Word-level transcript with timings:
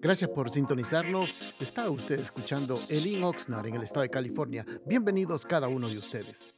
Gracias 0.00 0.30
por 0.30 0.50
sintonizarnos. 0.50 1.38
Está 1.60 1.90
usted 1.90 2.18
escuchando 2.18 2.78
Elin 2.88 3.22
Oxnard 3.24 3.66
en 3.66 3.74
el 3.74 3.82
estado 3.82 4.02
de 4.02 4.10
California. 4.10 4.66
Bienvenidos 4.86 5.44
cada 5.44 5.68
uno 5.68 5.88
de 5.88 5.98
ustedes. 5.98 6.54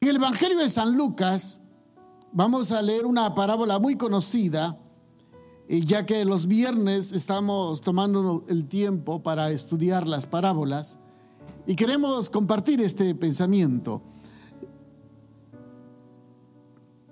En 0.00 0.08
el 0.08 0.16
Evangelio 0.16 0.58
de 0.58 0.68
San 0.68 0.96
Lucas 0.96 1.62
vamos 2.32 2.72
a 2.72 2.82
leer 2.82 3.06
una 3.06 3.34
parábola 3.34 3.78
muy 3.78 3.96
conocida, 3.96 4.78
eh, 5.68 5.80
ya 5.80 6.06
que 6.06 6.24
los 6.24 6.46
viernes 6.46 7.12
estamos 7.12 7.80
tomando 7.80 8.44
el 8.48 8.68
tiempo 8.68 9.22
para 9.22 9.50
estudiar 9.50 10.06
las 10.06 10.26
parábolas 10.26 10.98
y 11.66 11.76
queremos 11.76 12.30
compartir 12.30 12.80
este 12.80 13.14
pensamiento. 13.14 14.02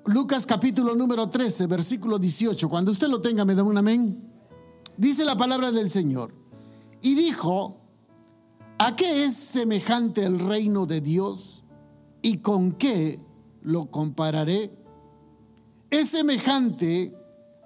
Lucas 0.07 0.45
capítulo 0.45 0.95
número 0.95 1.29
13, 1.29 1.67
versículo 1.67 2.19
18. 2.19 2.69
Cuando 2.69 2.91
usted 2.91 3.09
lo 3.09 3.21
tenga, 3.21 3.45
me 3.45 3.55
da 3.55 3.63
un 3.63 3.79
amén. 3.79 4.34
Dice 4.97 5.25
la 5.25 5.37
palabra 5.37 5.73
del 5.73 5.91
Señor. 5.91 6.33
Y 7.03 7.15
dijo, 7.15 7.77
¿a 8.79 8.97
qué 8.97 9.25
es 9.25 9.35
semejante 9.35 10.25
el 10.25 10.39
reino 10.39 10.87
de 10.87 11.01
Dios 11.01 11.65
y 12.23 12.39
con 12.39 12.73
qué 12.73 13.21
lo 13.63 13.91
compararé? 13.91 14.71
Es 15.91 16.11
semejante 16.11 17.15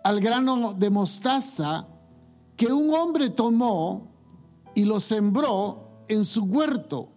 al 0.03 0.21
grano 0.21 0.75
de 0.75 0.91
mostaza 0.91 1.87
que 2.57 2.73
un 2.73 2.93
hombre 2.95 3.31
tomó 3.31 4.09
y 4.75 4.85
lo 4.85 4.99
sembró 4.99 6.05
en 6.09 6.25
su 6.25 6.45
huerto 6.45 7.11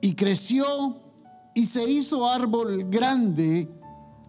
y 0.00 0.14
creció 0.14 0.96
y 1.54 1.66
se 1.66 1.88
hizo 1.88 2.28
árbol 2.28 2.84
grande 2.90 3.68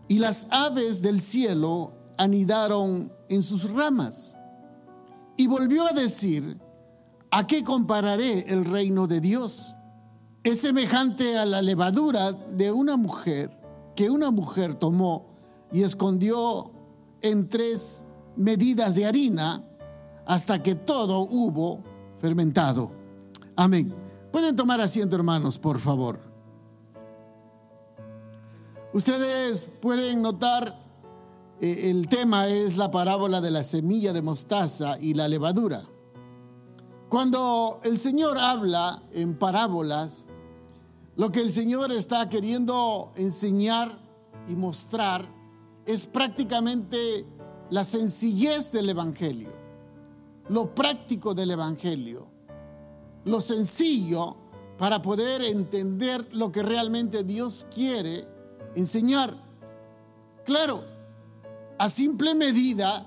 y 0.08 0.20
las 0.20 0.48
aves 0.50 1.02
del 1.02 1.22
cielo 1.22 1.94
anidaron 2.18 3.12
en 3.30 3.44
sus 3.44 3.70
ramas. 3.72 4.38
Y 5.38 5.48
volvió 5.48 5.88
a 5.88 5.94
decir, 5.94 6.58
¿a 7.32 7.48
qué 7.48 7.64
compararé 7.64 8.46
el 8.50 8.66
reino 8.66 9.08
de 9.08 9.20
Dios? 9.20 9.76
Es 10.44 10.62
semejante 10.62 11.38
a 11.38 11.46
la 11.46 11.62
levadura 11.62 12.32
de 12.32 12.72
una 12.72 12.98
mujer 12.98 13.50
que 13.96 14.10
una 14.10 14.32
mujer 14.32 14.76
tomó 14.76 15.28
y 15.72 15.84
escondió 15.84 16.72
en 17.22 17.48
tres 17.48 18.06
medidas 18.36 18.96
de 18.96 19.06
harina 19.06 19.64
hasta 20.26 20.62
que 20.62 20.76
todo 20.76 21.22
hubo 21.22 21.84
fermentado. 22.18 22.92
Amén. 23.56 23.94
Pueden 24.32 24.56
tomar 24.56 24.82
asiento, 24.82 25.16
hermanos, 25.16 25.60
por 25.60 25.80
favor. 25.80 26.20
Ustedes 28.94 29.70
pueden 29.82 30.22
notar, 30.22 30.78
el 31.64 32.10
tema 32.10 32.48
es 32.48 32.76
la 32.76 32.92
parábola 32.92 33.40
de 33.40 33.50
la 33.50 33.64
semilla 33.64 34.12
de 34.12 34.22
mostaza 34.22 35.00
y 35.00 35.14
la 35.14 35.30
levadura. 35.30 35.82
Cuando 37.08 37.80
el 37.86 37.98
Señor 37.98 38.38
habla 38.38 39.02
en 39.14 39.38
parábolas, 39.38 40.28
lo 41.16 41.32
que 41.32 41.40
el 41.40 41.54
Señor 41.54 41.94
está 41.94 42.28
queriendo 42.28 43.14
enseñar 43.16 43.98
y 44.50 44.56
mostrar 44.56 45.26
es 45.86 46.06
prácticamente 46.06 47.26
la 47.70 47.86
sencillez 47.86 48.74
del 48.74 48.90
Evangelio, 48.90 49.54
lo 50.50 50.76
práctico 50.76 51.34
del 51.34 51.52
Evangelio, 51.52 52.28
lo 53.24 53.40
sencillo 53.40 54.36
para 54.78 55.02
poder 55.02 55.44
entender 55.44 56.28
lo 56.34 56.52
que 56.52 56.62
realmente 56.62 57.24
Dios 57.24 57.66
quiere 57.74 58.28
enseñar. 58.76 59.42
Claro, 60.44 60.93
a 61.78 61.90
simple 61.90 62.36
medida, 62.36 63.06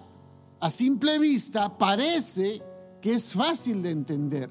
a 0.61 0.71
simple 0.71 1.19
vista, 1.19 1.77
parece 1.79 2.63
que 3.01 3.13
es 3.13 3.33
fácil 3.33 3.83
de 3.83 3.91
entender, 3.91 4.51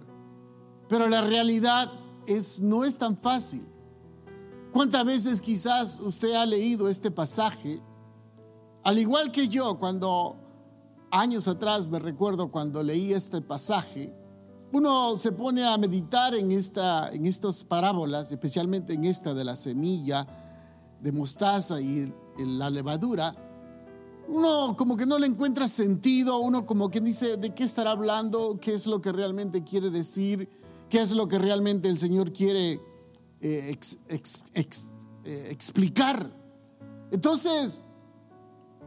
pero 0.87 1.07
la 1.07 1.21
realidad 1.21 1.91
es, 2.27 2.61
no 2.61 2.85
es 2.85 2.97
tan 2.97 3.17
fácil. 3.17 3.67
¿Cuántas 4.71 5.05
veces 5.05 5.41
quizás 5.41 5.99
usted 5.99 6.33
ha 6.33 6.45
leído 6.45 6.89
este 6.89 7.11
pasaje? 7.11 7.81
Al 8.83 8.99
igual 8.99 9.31
que 9.31 9.47
yo, 9.47 9.79
cuando 9.79 10.37
años 11.11 11.47
atrás 11.47 11.87
me 11.87 11.99
recuerdo 11.99 12.51
cuando 12.51 12.83
leí 12.83 13.13
este 13.13 13.41
pasaje, 13.41 14.13
uno 14.73 15.15
se 15.15 15.31
pone 15.31 15.65
a 15.65 15.77
meditar 15.77 16.35
en, 16.35 16.51
esta, 16.51 17.09
en 17.09 17.25
estas 17.25 17.63
parábolas, 17.63 18.31
especialmente 18.31 18.93
en 18.93 19.05
esta 19.05 19.33
de 19.33 19.45
la 19.45 19.55
semilla, 19.55 20.27
de 21.01 21.11
mostaza 21.11 21.79
y 21.79 22.13
la 22.37 22.69
levadura, 22.69 23.33
uno 24.27 24.75
como 24.77 24.97
que 24.97 25.05
no 25.05 25.19
le 25.19 25.27
encuentra 25.27 25.67
sentido, 25.67 26.39
uno 26.39 26.65
como 26.65 26.89
que 26.89 26.99
dice 26.99 27.37
de 27.37 27.53
qué 27.53 27.63
estará 27.63 27.91
hablando, 27.91 28.59
qué 28.59 28.73
es 28.73 28.87
lo 28.87 29.01
que 29.01 29.11
realmente 29.11 29.63
quiere 29.63 29.89
decir, 29.89 30.49
qué 30.89 31.01
es 31.01 31.11
lo 31.13 31.27
que 31.27 31.37
realmente 31.37 31.87
el 31.89 31.97
Señor 31.97 32.31
quiere 32.33 32.79
eh, 33.41 33.77
eh, 34.09 35.47
explicar. 35.49 36.29
Entonces, 37.11 37.83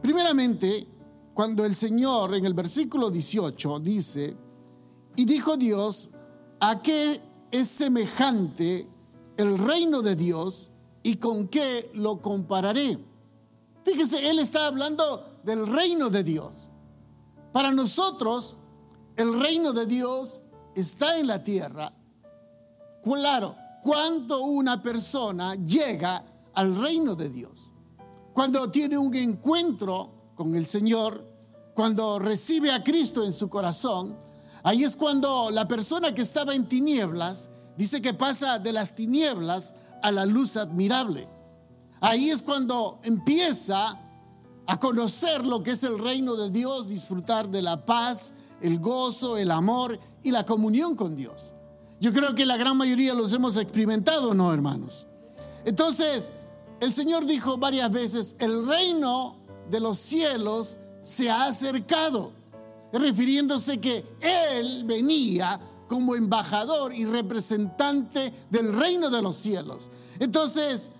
primeramente, 0.01 0.87
cuando 1.33 1.65
el 1.65 1.75
Señor 1.75 2.35
en 2.35 2.45
el 2.45 2.53
versículo 2.53 3.09
18 3.09 3.79
dice, 3.79 4.35
y 5.15 5.25
dijo 5.25 5.57
Dios, 5.57 6.09
¿a 6.59 6.81
qué 6.81 7.21
es 7.51 7.67
semejante 7.67 8.85
el 9.37 9.57
reino 9.57 10.01
de 10.01 10.15
Dios? 10.15 10.69
¿Y 11.03 11.15
con 11.15 11.47
qué 11.47 11.89
lo 11.93 12.21
compararé? 12.21 12.97
Fíjese, 13.83 14.29
él 14.29 14.39
está 14.39 14.67
hablando 14.67 15.25
del 15.43 15.67
reino 15.67 16.09
de 16.09 16.23
Dios. 16.23 16.71
Para 17.51 17.71
nosotros, 17.71 18.57
el 19.15 19.39
reino 19.39 19.73
de 19.73 19.85
Dios 19.85 20.41
está 20.75 21.17
en 21.17 21.27
la 21.27 21.43
tierra. 21.43 21.91
Claro, 23.03 23.55
cuando 23.81 24.41
una 24.41 24.81
persona 24.81 25.55
llega 25.55 26.23
al 26.53 26.75
reino 26.79 27.15
de 27.15 27.29
Dios, 27.29 27.71
cuando 28.33 28.69
tiene 28.69 28.97
un 28.97 29.13
encuentro 29.15 30.33
con 30.35 30.55
el 30.55 30.65
Señor, 30.65 31.25
cuando 31.73 32.19
recibe 32.19 32.71
a 32.71 32.83
Cristo 32.83 33.23
en 33.23 33.33
su 33.33 33.49
corazón, 33.49 34.17
ahí 34.63 34.83
es 34.83 34.95
cuando 34.95 35.49
la 35.49 35.67
persona 35.67 36.13
que 36.13 36.21
estaba 36.21 36.53
en 36.53 36.67
tinieblas 36.67 37.49
dice 37.77 38.01
que 38.01 38.13
pasa 38.13 38.59
de 38.59 38.73
las 38.73 38.95
tinieblas 38.95 39.75
a 40.01 40.11
la 40.11 40.25
luz 40.25 40.57
admirable. 40.57 41.27
Ahí 42.01 42.29
es 42.29 42.41
cuando 42.41 42.99
empieza 43.03 43.97
a 44.67 44.79
conocer 44.79 45.45
lo 45.45 45.63
que 45.63 45.71
es 45.71 45.83
el 45.83 45.99
reino 45.99 46.35
de 46.35 46.49
Dios, 46.49 46.87
disfrutar 46.87 47.49
de 47.49 47.61
la 47.61 47.85
paz, 47.85 48.33
el 48.61 48.79
gozo, 48.79 49.37
el 49.37 49.51
amor 49.51 49.99
y 50.23 50.31
la 50.31 50.45
comunión 50.45 50.95
con 50.95 51.15
Dios. 51.15 51.53
Yo 51.99 52.13
creo 52.13 52.35
que 52.35 52.45
la 52.45 52.55
gran 52.55 52.77
mayoría 52.77 53.13
los 53.13 53.33
hemos 53.33 53.57
experimentado, 53.57 54.33
¿no, 54.33 54.53
hermanos? 54.53 55.07
Entonces, 55.65 56.31
el 56.79 56.93
Señor 56.93 57.25
dijo 57.25 57.57
varias 57.57 57.91
veces, 57.91 58.35
el 58.39 58.65
reino 58.65 59.35
de 59.69 59.79
los 59.79 59.97
cielos 59.97 60.79
se 61.01 61.29
ha 61.29 61.45
acercado, 61.45 62.31
refiriéndose 62.93 63.79
que 63.81 64.05
Él 64.21 64.85
venía 64.85 65.59
como 65.89 66.15
embajador 66.15 66.93
y 66.93 67.03
representante 67.03 68.31
del 68.49 68.73
reino 68.77 69.09
de 69.09 69.21
los 69.21 69.35
cielos. 69.35 69.89
Entonces, 70.19 70.91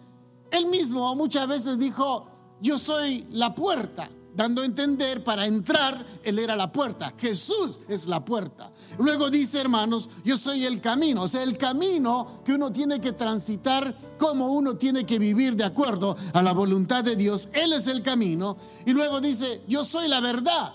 él 0.52 0.66
mismo 0.68 1.16
muchas 1.16 1.48
veces 1.48 1.78
dijo, 1.78 2.28
yo 2.62 2.78
soy 2.78 3.26
la 3.32 3.56
puerta, 3.56 4.10
dando 4.34 4.62
a 4.62 4.66
entender 4.66 5.24
para 5.24 5.46
entrar, 5.46 6.06
él 6.24 6.40
era 6.40 6.56
la 6.56 6.72
puerta, 6.72 7.14
Jesús 7.18 7.80
es 7.88 8.08
la 8.08 8.24
puerta. 8.24 8.72
Luego 8.98 9.30
dice, 9.30 9.60
hermanos, 9.60 10.10
yo 10.24 10.38
soy 10.38 10.66
el 10.66 10.82
camino, 10.82 11.24
o 11.24 11.28
sea, 11.28 11.44
el 11.44 11.58
camino 11.58 12.42
que 12.46 12.54
uno 12.54 12.72
tiene 12.72 13.02
que 13.02 13.12
transitar, 13.12 13.96
como 14.18 14.54
uno 14.54 14.76
tiene 14.76 15.06
que 15.06 15.20
vivir 15.20 15.56
de 15.56 15.66
acuerdo 15.66 16.16
a 16.34 16.42
la 16.42 16.54
voluntad 16.54 17.04
de 17.04 17.16
Dios, 17.16 17.50
Él 17.54 17.74
es 17.74 17.88
el 17.88 18.02
camino. 18.02 18.58
Y 18.86 18.94
luego 18.94 19.20
dice, 19.20 19.62
yo 19.68 19.84
soy 19.84 20.08
la 20.08 20.20
verdad. 20.22 20.74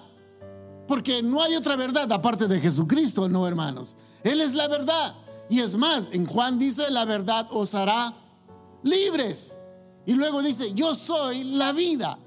Porque 0.86 1.22
no 1.22 1.42
hay 1.42 1.56
otra 1.56 1.76
verdad 1.76 2.12
aparte 2.12 2.46
de 2.46 2.60
Jesucristo, 2.60 3.28
no 3.28 3.46
hermanos. 3.46 3.96
Él 4.22 4.40
es 4.40 4.54
la 4.54 4.68
verdad. 4.68 5.14
Y 5.48 5.60
es 5.60 5.76
más, 5.76 6.08
en 6.12 6.26
Juan 6.26 6.58
dice, 6.58 6.90
la 6.90 7.04
verdad 7.04 7.46
os 7.50 7.74
hará 7.74 8.12
libres. 8.82 9.56
Y 10.06 10.14
luego 10.14 10.42
dice, 10.42 10.74
yo 10.74 10.94
soy 10.94 11.44
la 11.44 11.72
vida. 11.72 12.18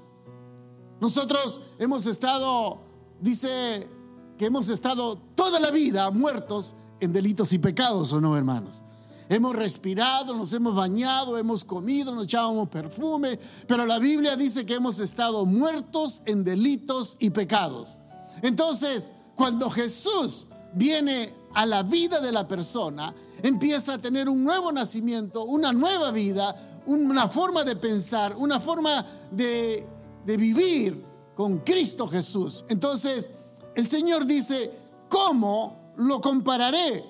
Nosotros 1.00 1.60
hemos 1.78 2.06
estado, 2.06 2.80
dice 3.20 3.88
que 4.36 4.46
hemos 4.46 4.68
estado 4.68 5.16
toda 5.34 5.60
la 5.60 5.70
vida 5.70 6.10
muertos 6.10 6.74
en 7.00 7.12
delitos 7.12 7.52
y 7.52 7.58
pecados, 7.58 8.12
¿o 8.12 8.20
no, 8.20 8.36
hermanos? 8.36 8.82
Hemos 9.28 9.54
respirado, 9.54 10.34
nos 10.34 10.52
hemos 10.54 10.74
bañado, 10.74 11.36
hemos 11.36 11.64
comido, 11.64 12.14
nos 12.14 12.24
echábamos 12.24 12.68
perfume, 12.68 13.38
pero 13.66 13.84
la 13.84 13.98
Biblia 13.98 14.36
dice 14.36 14.64
que 14.64 14.74
hemos 14.74 15.00
estado 15.00 15.44
muertos 15.44 16.22
en 16.24 16.44
delitos 16.44 17.16
y 17.20 17.30
pecados. 17.30 17.98
Entonces, 18.42 19.12
cuando 19.36 19.70
Jesús 19.70 20.46
viene 20.72 21.34
a 21.54 21.66
la 21.66 21.82
vida 21.82 22.20
de 22.20 22.32
la 22.32 22.48
persona, 22.48 23.14
empieza 23.42 23.94
a 23.94 23.98
tener 23.98 24.28
un 24.28 24.44
nuevo 24.44 24.72
nacimiento, 24.72 25.44
una 25.44 25.72
nueva 25.72 26.10
vida, 26.10 26.56
una 26.88 27.28
forma 27.28 27.64
de 27.64 27.76
pensar, 27.76 28.34
una 28.36 28.58
forma 28.58 29.04
de, 29.30 29.86
vivir 30.24 31.04
con 31.34 31.58
Cristo 31.58 32.08
Jesús. 32.08 32.64
Entonces, 32.68 33.30
el 33.74 33.86
Señor 33.86 34.24
dice, 34.24 34.70
¿cómo 35.08 35.92
lo 35.96 36.20
compararé? 36.20 37.04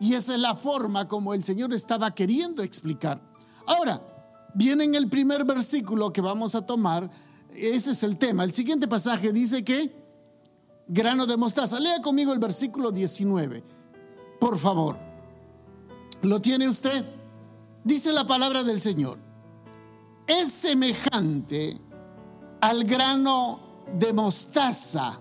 Y 0.00 0.14
esa 0.14 0.34
es 0.34 0.40
la 0.40 0.54
forma 0.54 1.08
como 1.08 1.34
el 1.34 1.42
Señor 1.42 1.74
estaba 1.74 2.14
queriendo 2.14 2.62
explicar. 2.62 3.20
Ahora, 3.66 4.00
viene 4.54 4.84
en 4.84 4.94
el 4.94 5.08
primer 5.08 5.44
versículo 5.44 6.12
que 6.12 6.20
vamos 6.20 6.54
a 6.54 6.64
tomar, 6.64 7.10
ese 7.50 7.90
es 7.90 8.02
el 8.04 8.18
tema. 8.18 8.44
El 8.44 8.52
siguiente 8.52 8.86
pasaje 8.86 9.32
dice 9.32 9.64
que 9.64 9.92
grano 10.86 11.26
de 11.26 11.36
mostaza. 11.36 11.80
Lea 11.80 12.00
conmigo 12.02 12.32
el 12.32 12.38
versículo 12.38 12.92
19, 12.92 13.64
por 14.38 14.58
favor. 14.58 14.96
¿Lo 16.22 16.40
tiene 16.40 16.68
usted? 16.68 17.04
Dice 17.86 18.12
la 18.12 18.26
palabra 18.26 18.64
del 18.64 18.80
Señor. 18.80 19.16
Es 20.26 20.50
semejante 20.50 21.80
al 22.60 22.82
grano 22.82 23.60
de 23.96 24.12
mostaza. 24.12 25.16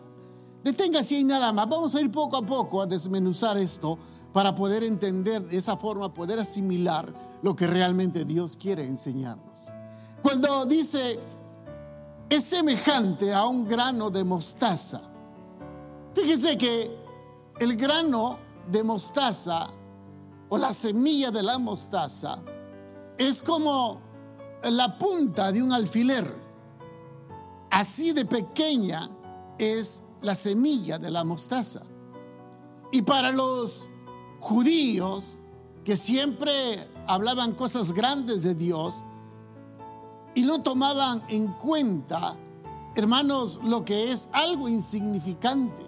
Deténgase 0.63 1.17
ahí 1.17 1.23
nada 1.25 1.53
más. 1.53 1.69
Vamos 1.69 1.93
a 1.93 2.01
ir 2.01 2.11
poco 2.11 2.37
a 2.37 2.41
poco 2.43 2.81
a 2.81 2.87
desmenuzar 2.87 3.55
esto 3.59 3.99
para 4.33 4.55
poder 4.55 4.83
entender 4.83 5.43
de 5.43 5.55
esa 5.55 5.77
forma, 5.77 6.11
poder 6.11 6.39
asimilar 6.39 7.13
lo 7.43 7.55
que 7.55 7.67
realmente 7.67 8.25
Dios 8.25 8.57
quiere 8.57 8.83
enseñarnos. 8.83 9.67
Cuando 10.23 10.65
dice, 10.65 11.19
es 12.27 12.43
semejante 12.45 13.31
a 13.31 13.45
un 13.45 13.67
grano 13.67 14.09
de 14.09 14.23
mostaza. 14.23 15.01
Fíjese 16.15 16.57
que 16.57 16.97
el 17.59 17.77
grano 17.77 18.39
de 18.71 18.83
mostaza 18.83 19.67
o 20.49 20.57
la 20.57 20.73
semilla 20.73 21.29
de 21.29 21.43
la 21.43 21.59
mostaza 21.59 22.41
es 23.17 23.41
como 23.41 24.01
la 24.63 24.97
punta 24.97 25.51
de 25.51 25.61
un 25.61 25.71
alfiler. 25.71 26.43
Así 27.69 28.13
de 28.13 28.25
pequeña 28.25 29.09
es 29.57 30.01
la 30.21 30.35
semilla 30.35 30.97
de 30.97 31.11
la 31.11 31.23
mostaza. 31.23 31.81
Y 32.91 33.01
para 33.01 33.31
los 33.31 33.89
judíos 34.39 35.37
que 35.83 35.95
siempre 35.95 36.87
hablaban 37.07 37.53
cosas 37.53 37.93
grandes 37.93 38.43
de 38.43 38.55
Dios 38.55 39.03
y 40.33 40.43
no 40.43 40.61
tomaban 40.61 41.23
en 41.29 41.47
cuenta, 41.47 42.35
hermanos, 42.95 43.59
lo 43.63 43.85
que 43.85 44.11
es 44.11 44.29
algo 44.33 44.67
insignificante. 44.67 45.85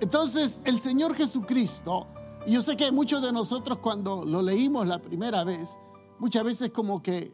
Entonces 0.00 0.60
el 0.64 0.78
Señor 0.78 1.14
Jesucristo, 1.14 2.06
y 2.46 2.52
yo 2.52 2.62
sé 2.62 2.76
que 2.76 2.92
muchos 2.92 3.22
de 3.22 3.32
nosotros 3.32 3.78
cuando 3.78 4.24
lo 4.24 4.42
leímos 4.42 4.86
la 4.86 4.98
primera 4.98 5.44
vez, 5.44 5.78
muchas 6.18 6.44
veces 6.44 6.70
como 6.70 7.02
que 7.02 7.32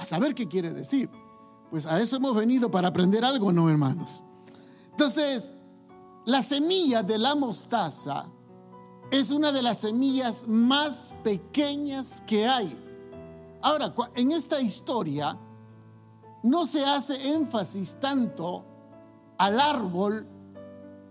a 0.00 0.04
saber 0.04 0.34
qué 0.34 0.46
quiere 0.48 0.72
decir. 0.72 1.10
Pues 1.70 1.86
a 1.86 2.00
eso 2.00 2.16
hemos 2.16 2.34
venido 2.34 2.70
para 2.70 2.88
aprender 2.88 3.24
algo, 3.24 3.52
¿no, 3.52 3.68
hermanos? 3.68 4.22
Entonces, 4.90 5.52
la 6.24 6.42
semilla 6.42 7.02
de 7.02 7.18
la 7.18 7.34
mostaza 7.34 8.26
es 9.10 9.30
una 9.30 9.52
de 9.52 9.62
las 9.62 9.78
semillas 9.78 10.44
más 10.46 11.16
pequeñas 11.22 12.22
que 12.26 12.46
hay. 12.46 12.76
Ahora, 13.62 13.94
en 14.14 14.32
esta 14.32 14.60
historia 14.60 15.38
no 16.42 16.66
se 16.66 16.84
hace 16.84 17.32
énfasis 17.32 17.98
tanto 18.00 18.64
al 19.38 19.60
árbol, 19.60 20.26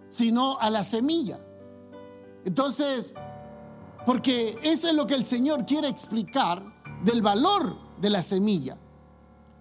sino 0.10 0.58
a 0.60 0.70
la 0.70 0.84
semilla. 0.84 1.40
Entonces, 2.46 3.14
porque 4.06 4.58
eso 4.64 4.88
es 4.88 4.96
lo 4.96 5.06
que 5.06 5.16
el 5.16 5.26
Señor 5.26 5.66
quiere 5.66 5.88
explicar 5.88 6.64
del 7.08 7.22
valor 7.22 7.76
de 8.02 8.10
la 8.10 8.22
semilla. 8.22 8.78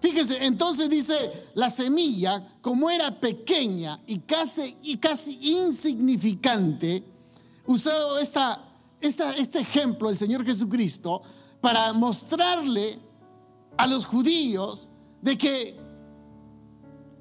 Fíjese, 0.01 0.45
entonces 0.45 0.89
dice, 0.89 1.15
la 1.55 1.69
semilla, 1.69 2.45
como 2.61 2.89
era 2.89 3.19
pequeña 3.19 3.99
y 4.05 4.19
casi, 4.19 4.77
y 4.83 4.97
casi 4.97 5.39
insignificante, 5.41 7.03
usó 7.65 8.19
esta, 8.19 8.61
esta, 8.99 9.31
este 9.31 9.59
ejemplo 9.59 10.09
el 10.09 10.17
Señor 10.17 10.45
Jesucristo 10.45 11.21
para 11.61 11.93
mostrarle 11.93 12.99
a 13.77 13.87
los 13.87 14.05
judíos 14.05 14.89
de 15.21 15.37
que 15.37 15.79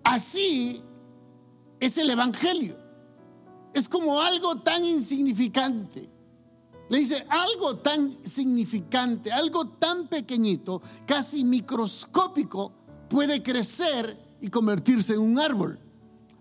así 0.02 0.82
es 1.78 1.96
el 1.98 2.10
Evangelio. 2.10 2.76
Es 3.72 3.88
como 3.88 4.20
algo 4.20 4.56
tan 4.56 4.84
insignificante 4.84 6.15
le 6.88 6.98
dice, 6.98 7.24
algo 7.28 7.76
tan 7.76 8.16
significante, 8.24 9.32
algo 9.32 9.66
tan 9.66 10.06
pequeñito, 10.06 10.80
casi 11.04 11.44
microscópico, 11.44 12.72
puede 13.08 13.42
crecer 13.42 14.16
y 14.40 14.48
convertirse 14.48 15.14
en 15.14 15.20
un 15.20 15.38
árbol. 15.38 15.80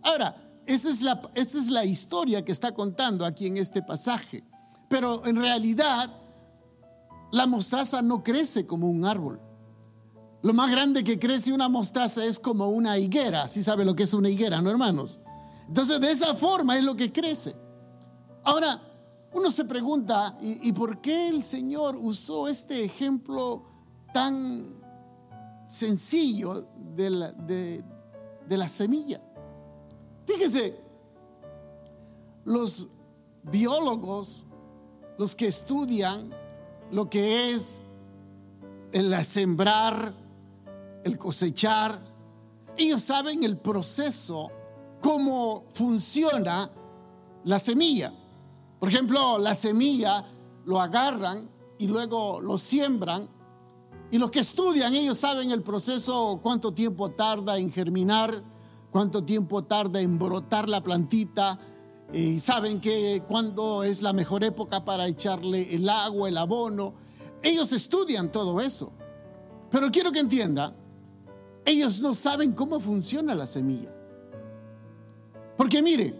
Ahora, 0.03 0.35
esa 0.65 0.89
es, 0.89 1.01
la, 1.01 1.19
esa 1.33 1.57
es 1.57 1.69
la 1.69 1.85
historia 1.85 2.43
que 2.43 2.51
está 2.51 2.73
contando 2.73 3.25
aquí 3.25 3.47
en 3.47 3.57
este 3.57 3.81
pasaje. 3.81 4.43
Pero 4.87 5.25
en 5.25 5.37
realidad, 5.37 6.11
la 7.31 7.47
mostaza 7.47 8.01
no 8.01 8.23
crece 8.23 8.65
como 8.67 8.87
un 8.87 9.05
árbol. 9.05 9.39
Lo 10.43 10.53
más 10.53 10.69
grande 10.69 11.03
que 11.03 11.17
crece 11.17 11.53
una 11.53 11.69
mostaza 11.69 12.23
es 12.23 12.39
como 12.39 12.69
una 12.69 12.99
higuera. 12.99 13.47
Si 13.47 13.63
sabe 13.63 13.83
lo 13.83 13.95
que 13.95 14.03
es 14.03 14.13
una 14.13 14.29
higuera, 14.29 14.61
¿no, 14.61 14.69
hermanos? 14.69 15.19
Entonces, 15.67 15.99
de 15.99 16.11
esa 16.11 16.35
forma 16.35 16.77
es 16.77 16.83
lo 16.83 16.95
que 16.95 17.11
crece. 17.11 17.55
Ahora, 18.43 18.79
uno 19.35 19.51
se 19.51 19.65
pregunta, 19.65 20.35
¿y, 20.41 20.71
por 20.71 21.01
qué 21.01 21.27
el 21.27 21.43
Señor 21.43 21.97
usó 21.97 22.47
este 22.47 22.83
ejemplo 22.83 23.63
tan 24.13 24.65
sencillo 25.67 26.65
de 26.95 27.09
la, 27.09 27.31
de 27.31 27.83
la 28.47 28.67
semilla? 28.69 29.21
Fíjese, 30.25 30.79
los 32.45 32.87
biólogos, 33.43 34.45
los 35.17 35.35
que 35.35 35.47
estudian 35.47 36.33
lo 36.91 37.09
que 37.09 37.51
es 37.51 37.81
el 38.93 39.23
sembrar, 39.25 40.13
el 41.03 41.17
cosechar, 41.17 41.99
ellos 42.77 43.01
saben 43.01 43.43
el 43.43 43.57
proceso, 43.57 44.49
cómo 45.01 45.65
funciona 45.73 46.69
la 47.43 47.59
semilla. 47.59 48.13
Por 48.79 48.89
ejemplo, 48.89 49.37
la 49.37 49.53
semilla 49.53 50.23
lo 50.65 50.81
agarran 50.81 51.49
y 51.77 51.87
luego 51.87 52.41
lo 52.41 52.57
siembran. 52.57 53.29
Y 54.11 54.17
los 54.17 54.31
que 54.31 54.39
estudian, 54.39 54.93
ellos 54.93 55.17
saben 55.17 55.51
el 55.51 55.63
proceso, 55.63 56.39
cuánto 56.41 56.73
tiempo 56.73 57.11
tarda 57.11 57.57
en 57.57 57.71
germinar, 57.71 58.43
cuánto 58.91 59.23
tiempo 59.23 59.63
tarda 59.63 60.01
en 60.01 60.19
brotar 60.19 60.69
la 60.69 60.81
plantita. 60.81 61.59
Y 62.13 62.39
saben 62.39 62.79
que 62.79 63.23
cuándo 63.27 63.83
es 63.83 64.01
la 64.01 64.13
mejor 64.13 64.43
época 64.43 64.85
para 64.85 65.07
echarle 65.07 65.73
el 65.73 65.89
agua, 65.89 66.29
el 66.29 66.37
abono. 66.37 66.93
Ellos 67.41 67.73
estudian 67.73 68.31
todo 68.31 68.61
eso. 68.61 68.91
Pero 69.71 69.91
quiero 69.91 70.11
que 70.11 70.19
entienda, 70.19 70.73
ellos 71.65 72.01
no 72.01 72.13
saben 72.13 72.53
cómo 72.53 72.79
funciona 72.79 73.33
la 73.33 73.47
semilla. 73.47 73.91
Porque 75.57 75.81
mire, 75.81 76.13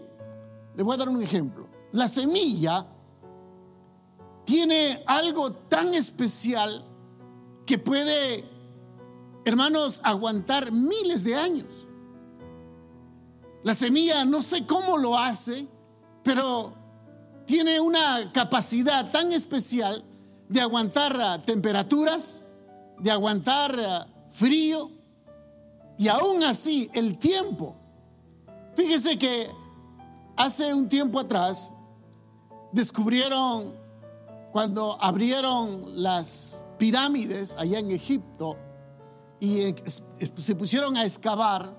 les 0.74 0.84
voy 0.84 0.94
a 0.94 0.98
dar 0.98 1.08
un 1.08 1.22
ejemplo 1.22 1.65
la 1.96 2.08
semilla 2.08 2.86
tiene 4.44 5.02
algo 5.06 5.52
tan 5.52 5.94
especial 5.94 6.84
que 7.64 7.78
puede, 7.78 8.44
hermanos, 9.46 10.02
aguantar 10.04 10.72
miles 10.72 11.24
de 11.24 11.34
años. 11.34 11.88
La 13.64 13.72
semilla 13.72 14.26
no 14.26 14.42
sé 14.42 14.66
cómo 14.66 14.98
lo 14.98 15.16
hace, 15.16 15.66
pero 16.22 16.74
tiene 17.46 17.80
una 17.80 18.30
capacidad 18.30 19.10
tan 19.10 19.32
especial 19.32 20.04
de 20.50 20.60
aguantar 20.60 21.42
temperaturas, 21.44 22.42
de 22.98 23.10
aguantar 23.10 24.06
frío 24.28 24.90
y 25.96 26.08
aún 26.08 26.44
así 26.44 26.90
el 26.92 27.16
tiempo. 27.16 27.74
Fíjese 28.76 29.18
que 29.18 29.48
hace 30.36 30.74
un 30.74 30.90
tiempo 30.90 31.18
atrás 31.18 31.72
descubrieron 32.72 33.74
cuando 34.52 34.96
abrieron 35.02 36.02
las 36.02 36.64
pirámides 36.78 37.54
allá 37.58 37.78
en 37.78 37.90
Egipto 37.90 38.56
y 39.38 39.74
se 40.36 40.54
pusieron 40.54 40.96
a 40.96 41.04
excavar 41.04 41.74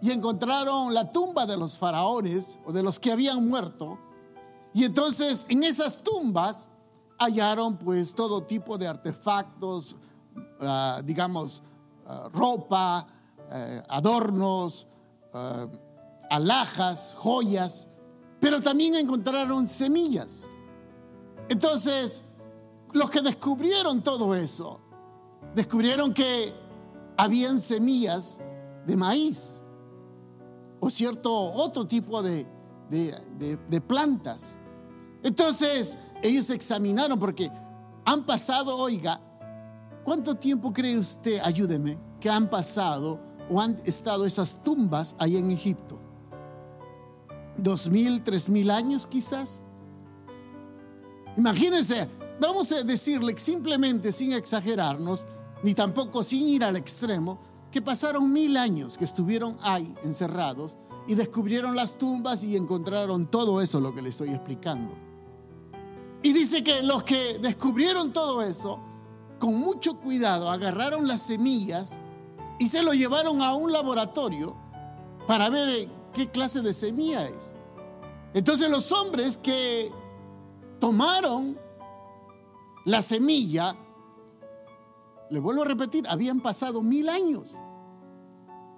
y 0.00 0.12
encontraron 0.12 0.94
la 0.94 1.10
tumba 1.10 1.44
de 1.46 1.56
los 1.56 1.76
faraones 1.76 2.60
o 2.64 2.72
de 2.72 2.82
los 2.82 3.00
que 3.00 3.12
habían 3.12 3.48
muerto. 3.48 3.98
Y 4.72 4.84
entonces 4.84 5.44
en 5.48 5.64
esas 5.64 5.98
tumbas 5.98 6.68
hallaron 7.18 7.76
pues 7.76 8.14
todo 8.14 8.44
tipo 8.44 8.78
de 8.78 8.86
artefactos, 8.86 9.96
ah, 10.60 11.02
digamos, 11.04 11.62
ah, 12.06 12.28
ropa, 12.32 13.06
eh, 13.50 13.82
adornos, 13.88 14.86
ah, 15.34 15.66
alhajas, 16.30 17.14
joyas 17.18 17.88
pero 18.40 18.60
también 18.60 18.94
encontraron 18.94 19.66
semillas. 19.66 20.48
Entonces, 21.48 22.24
los 22.92 23.10
que 23.10 23.20
descubrieron 23.20 24.02
todo 24.02 24.34
eso, 24.34 24.80
descubrieron 25.54 26.12
que 26.14 26.52
habían 27.16 27.60
semillas 27.60 28.38
de 28.86 28.96
maíz 28.96 29.60
o 30.80 30.88
cierto 30.88 31.32
otro 31.32 31.86
tipo 31.86 32.22
de, 32.22 32.46
de, 32.88 33.80
plantas. 33.80 34.56
Entonces 35.22 35.98
ellos 36.22 36.48
examinaron 36.50 37.18
porque 37.18 37.50
han 38.04 38.24
pasado, 38.24 38.76
oiga, 38.76 39.20
¿cuánto 40.02 40.34
tiempo 40.34 40.72
cree 40.72 40.98
usted, 40.98 41.40
ayúdeme, 41.44 41.98
que 42.18 42.30
han 42.30 42.48
pasado 42.48 43.20
o 43.50 43.60
han 43.60 43.76
estado 43.84 44.24
esas 44.24 44.64
tumbas 44.64 45.14
ahí 45.18 45.36
en 45.36 45.50
Egipto? 45.50 46.00
¿Dos 47.60 47.90
mil, 47.90 48.22
tres 48.22 48.48
mil 48.48 48.70
años 48.70 49.06
quizás? 49.06 49.64
Imagínense, 51.36 52.08
vamos 52.40 52.72
a 52.72 52.82
decirle 52.82 53.38
simplemente 53.38 54.12
sin 54.12 54.32
exagerarnos, 54.32 55.26
ni 55.62 55.74
tampoco 55.74 56.22
sin 56.22 56.48
ir 56.48 56.64
al 56.64 56.76
extremo, 56.76 57.38
que 57.70 57.82
pasaron 57.82 58.32
mil 58.32 58.56
años 58.56 58.96
que 58.96 59.04
estuvieron 59.04 59.58
ahí 59.60 59.94
encerrados 60.02 60.76
y 61.06 61.14
descubrieron 61.14 61.76
las 61.76 61.98
tumbas 61.98 62.44
y 62.44 62.56
encontraron 62.56 63.26
todo 63.26 63.60
eso, 63.60 63.78
lo 63.78 63.94
que 63.94 64.02
le 64.02 64.08
estoy 64.08 64.30
explicando. 64.30 64.94
Y 66.22 66.32
dice 66.32 66.64
que 66.64 66.82
los 66.82 67.02
que 67.02 67.38
descubrieron 67.40 68.12
todo 68.12 68.42
eso, 68.42 68.80
con 69.38 69.54
mucho 69.56 70.00
cuidado, 70.00 70.50
agarraron 70.50 71.06
las 71.06 71.20
semillas 71.20 72.00
y 72.58 72.68
se 72.68 72.82
lo 72.82 72.92
llevaron 72.92 73.42
a 73.42 73.54
un 73.54 73.72
laboratorio 73.72 74.56
para 75.26 75.48
ver 75.48 75.88
qué 76.12 76.28
clase 76.28 76.60
de 76.60 76.72
semilla 76.72 77.26
es. 77.26 77.54
Entonces 78.34 78.70
los 78.70 78.92
hombres 78.92 79.36
que 79.36 79.90
tomaron 80.78 81.58
la 82.84 83.02
semilla, 83.02 83.76
le 85.30 85.38
vuelvo 85.38 85.62
a 85.62 85.66
repetir, 85.66 86.08
habían 86.08 86.40
pasado 86.40 86.82
mil 86.82 87.08
años. 87.08 87.56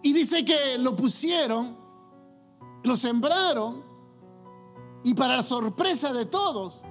Y 0.03 0.13
dice 0.13 0.45
que 0.45 0.79
lo 0.79 0.97
pusieron, 0.97 1.77
lo 2.83 2.97
sembraron, 2.97 3.85
y 5.05 5.15
para 5.15 5.37
la 5.37 5.43
sorpresa 5.43 6.13
de 6.13 6.27
todos, 6.27 6.83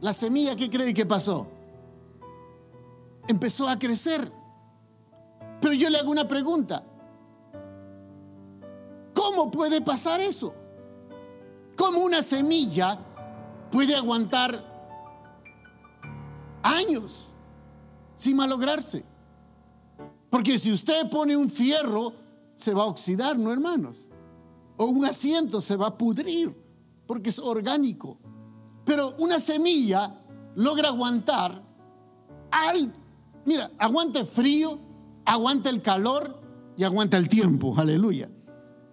la 0.00 0.12
semilla, 0.12 0.56
¿qué 0.56 0.70
cree 0.70 0.94
que 0.94 1.06
pasó? 1.06 1.46
Empezó 3.28 3.68
a 3.68 3.78
crecer. 3.78 4.30
Pero 5.60 5.74
yo 5.74 5.90
le 5.90 5.98
hago 5.98 6.10
una 6.10 6.28
pregunta. 6.28 6.84
¿Cómo 9.16 9.50
puede 9.50 9.80
pasar 9.80 10.20
eso? 10.20 10.54
¿Cómo 11.76 11.98
una 12.04 12.22
semilla 12.22 13.00
puede 13.70 13.96
aguantar 13.96 14.76
años 16.66 17.34
sin 18.16 18.36
malograrse. 18.36 19.04
Porque 20.30 20.58
si 20.58 20.72
usted 20.72 21.08
pone 21.10 21.36
un 21.36 21.48
fierro, 21.48 22.12
se 22.54 22.74
va 22.74 22.82
a 22.82 22.86
oxidar, 22.86 23.38
¿no, 23.38 23.52
hermanos? 23.52 24.08
O 24.76 24.86
un 24.86 25.04
asiento 25.04 25.60
se 25.60 25.76
va 25.76 25.88
a 25.88 25.98
pudrir, 25.98 26.54
porque 27.06 27.30
es 27.30 27.38
orgánico. 27.38 28.18
Pero 28.84 29.14
una 29.18 29.38
semilla 29.38 30.14
logra 30.54 30.88
aguantar 30.88 31.62
al, 32.50 32.92
mira, 33.44 33.70
aguanta 33.78 34.20
el 34.20 34.26
frío, 34.26 34.78
aguanta 35.24 35.70
el 35.70 35.82
calor 35.82 36.40
y 36.76 36.84
aguanta 36.84 37.16
el 37.16 37.28
tiempo, 37.28 37.74
aleluya. 37.76 38.30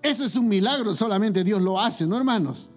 Eso 0.04 0.26
es 0.26 0.36
un 0.36 0.50
milagro, 0.50 0.94
solamente 0.94 1.46
Dios 1.46 1.62
lo 1.62 1.80
hace, 1.80 2.06
¿no, 2.06 2.18
hermanos? 2.18 2.70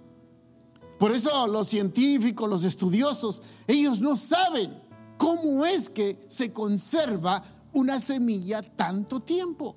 Por 0.97 1.11
eso 1.11 1.47
los 1.49 1.67
científicos, 1.67 2.49
los 2.49 2.65
estudiosos, 2.65 3.43
ellos 3.67 4.01
no 4.01 4.15
saben 4.15 4.73
cómo 5.19 5.67
es 5.67 5.91
que 5.91 6.25
se 6.29 6.53
conserva 6.53 7.43
una 7.73 7.99
semilla 7.99 8.63
tanto 8.63 9.21
tiempo. 9.21 9.77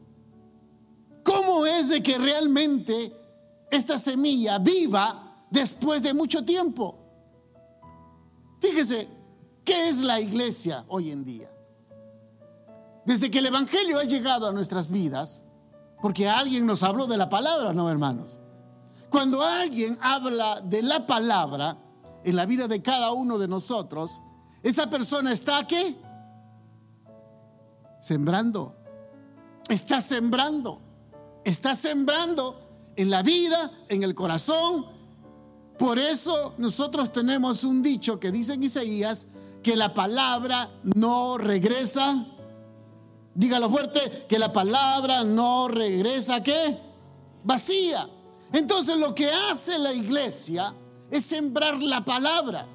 ¿Cómo 1.24 1.66
es 1.66 1.90
de 1.90 2.02
que 2.02 2.18
realmente 2.18 3.14
esta 3.72 3.98
semilla 3.98 4.60
viva 4.60 5.46
después 5.50 6.04
de 6.04 6.14
mucho 6.14 6.46
tiempo? 6.46 6.98
Fíjese, 8.60 9.08
¿qué 9.66 9.90
es 9.90 10.02
la 10.02 10.22
iglesia 10.22 10.86
hoy 10.88 11.12
en 11.12 11.24
día? 11.24 11.50
Desde 13.06 13.32
que 13.32 13.40
el 13.40 13.48
Evangelio 13.48 13.98
ha 14.00 14.04
llegado 14.04 14.48
a 14.48 14.52
nuestras 14.52 14.92
vidas, 14.92 15.44
porque 16.02 16.28
alguien 16.28 16.66
nos 16.66 16.84
habló 16.84 17.08
de 17.08 17.18
la 17.18 17.30
palabra, 17.30 17.74
¿no, 17.74 17.90
hermanos? 17.90 18.40
Cuando 19.10 19.42
alguien 19.42 19.98
habla 20.02 20.62
de 20.62 20.84
la 20.84 21.06
palabra 21.06 21.78
en 22.24 22.36
la 22.36 22.46
vida 22.46 22.68
de 22.68 22.82
cada 22.82 23.12
uno 23.12 23.38
de 23.38 23.48
nosotros, 23.48 24.22
esa 24.62 24.90
persona 24.90 25.32
está 25.32 25.66
qué? 25.66 25.96
Sembrando. 28.00 28.76
Está 29.68 30.02
sembrando. 30.02 30.82
Está 31.44 31.76
sembrando 31.76 32.60
en 32.96 33.10
la 33.10 33.24
vida, 33.24 33.72
en 33.88 34.04
el 34.04 34.14
corazón. 34.14 34.86
Por 35.78 35.98
eso 35.98 36.54
nosotros 36.58 37.12
tenemos 37.12 37.64
un 37.64 37.82
dicho 37.82 38.20
que 38.20 38.32
dice 38.32 38.54
en 38.54 38.64
Isaías 38.64 39.28
que 39.64 39.76
la 39.76 39.94
palabra 39.94 40.70
no 40.96 41.38
regresa. 41.38 42.26
Dígalo 43.36 43.70
fuerte, 43.70 44.00
que 44.28 44.40
la 44.40 44.52
palabra 44.52 45.24
no 45.24 45.68
regresa 45.68 46.44
qué? 46.44 46.78
Vacía. 47.44 48.08
Entonces 48.54 48.98
lo 48.98 49.14
que 49.14 49.30
hace 49.30 49.78
la 49.78 49.94
iglesia 49.94 50.74
es 51.12 51.26
sembrar 51.26 51.82
la 51.82 52.04
palabra. 52.04 52.68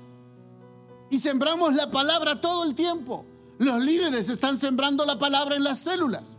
Y 1.10 1.18
sembramos 1.18 1.74
la 1.74 1.90
palabra 1.90 2.40
todo 2.40 2.64
el 2.64 2.74
tiempo. 2.74 3.24
Los 3.58 3.82
líderes 3.84 4.28
están 4.28 4.58
sembrando 4.58 5.04
la 5.04 5.18
palabra 5.18 5.56
en 5.56 5.64
las 5.64 5.78
células. 5.78 6.38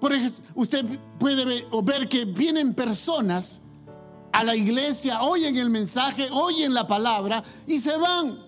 Por 0.00 0.12
ejemplo, 0.12 0.44
usted 0.54 0.84
puede 1.18 1.44
ver, 1.44 1.66
ver 1.84 2.08
que 2.08 2.24
vienen 2.24 2.74
personas 2.74 3.60
a 4.32 4.42
la 4.42 4.56
iglesia, 4.56 5.22
oyen 5.22 5.56
el 5.56 5.70
mensaje, 5.70 6.28
oyen 6.32 6.74
la 6.74 6.86
palabra 6.86 7.42
y 7.66 7.78
se 7.78 7.96
van. 7.96 8.38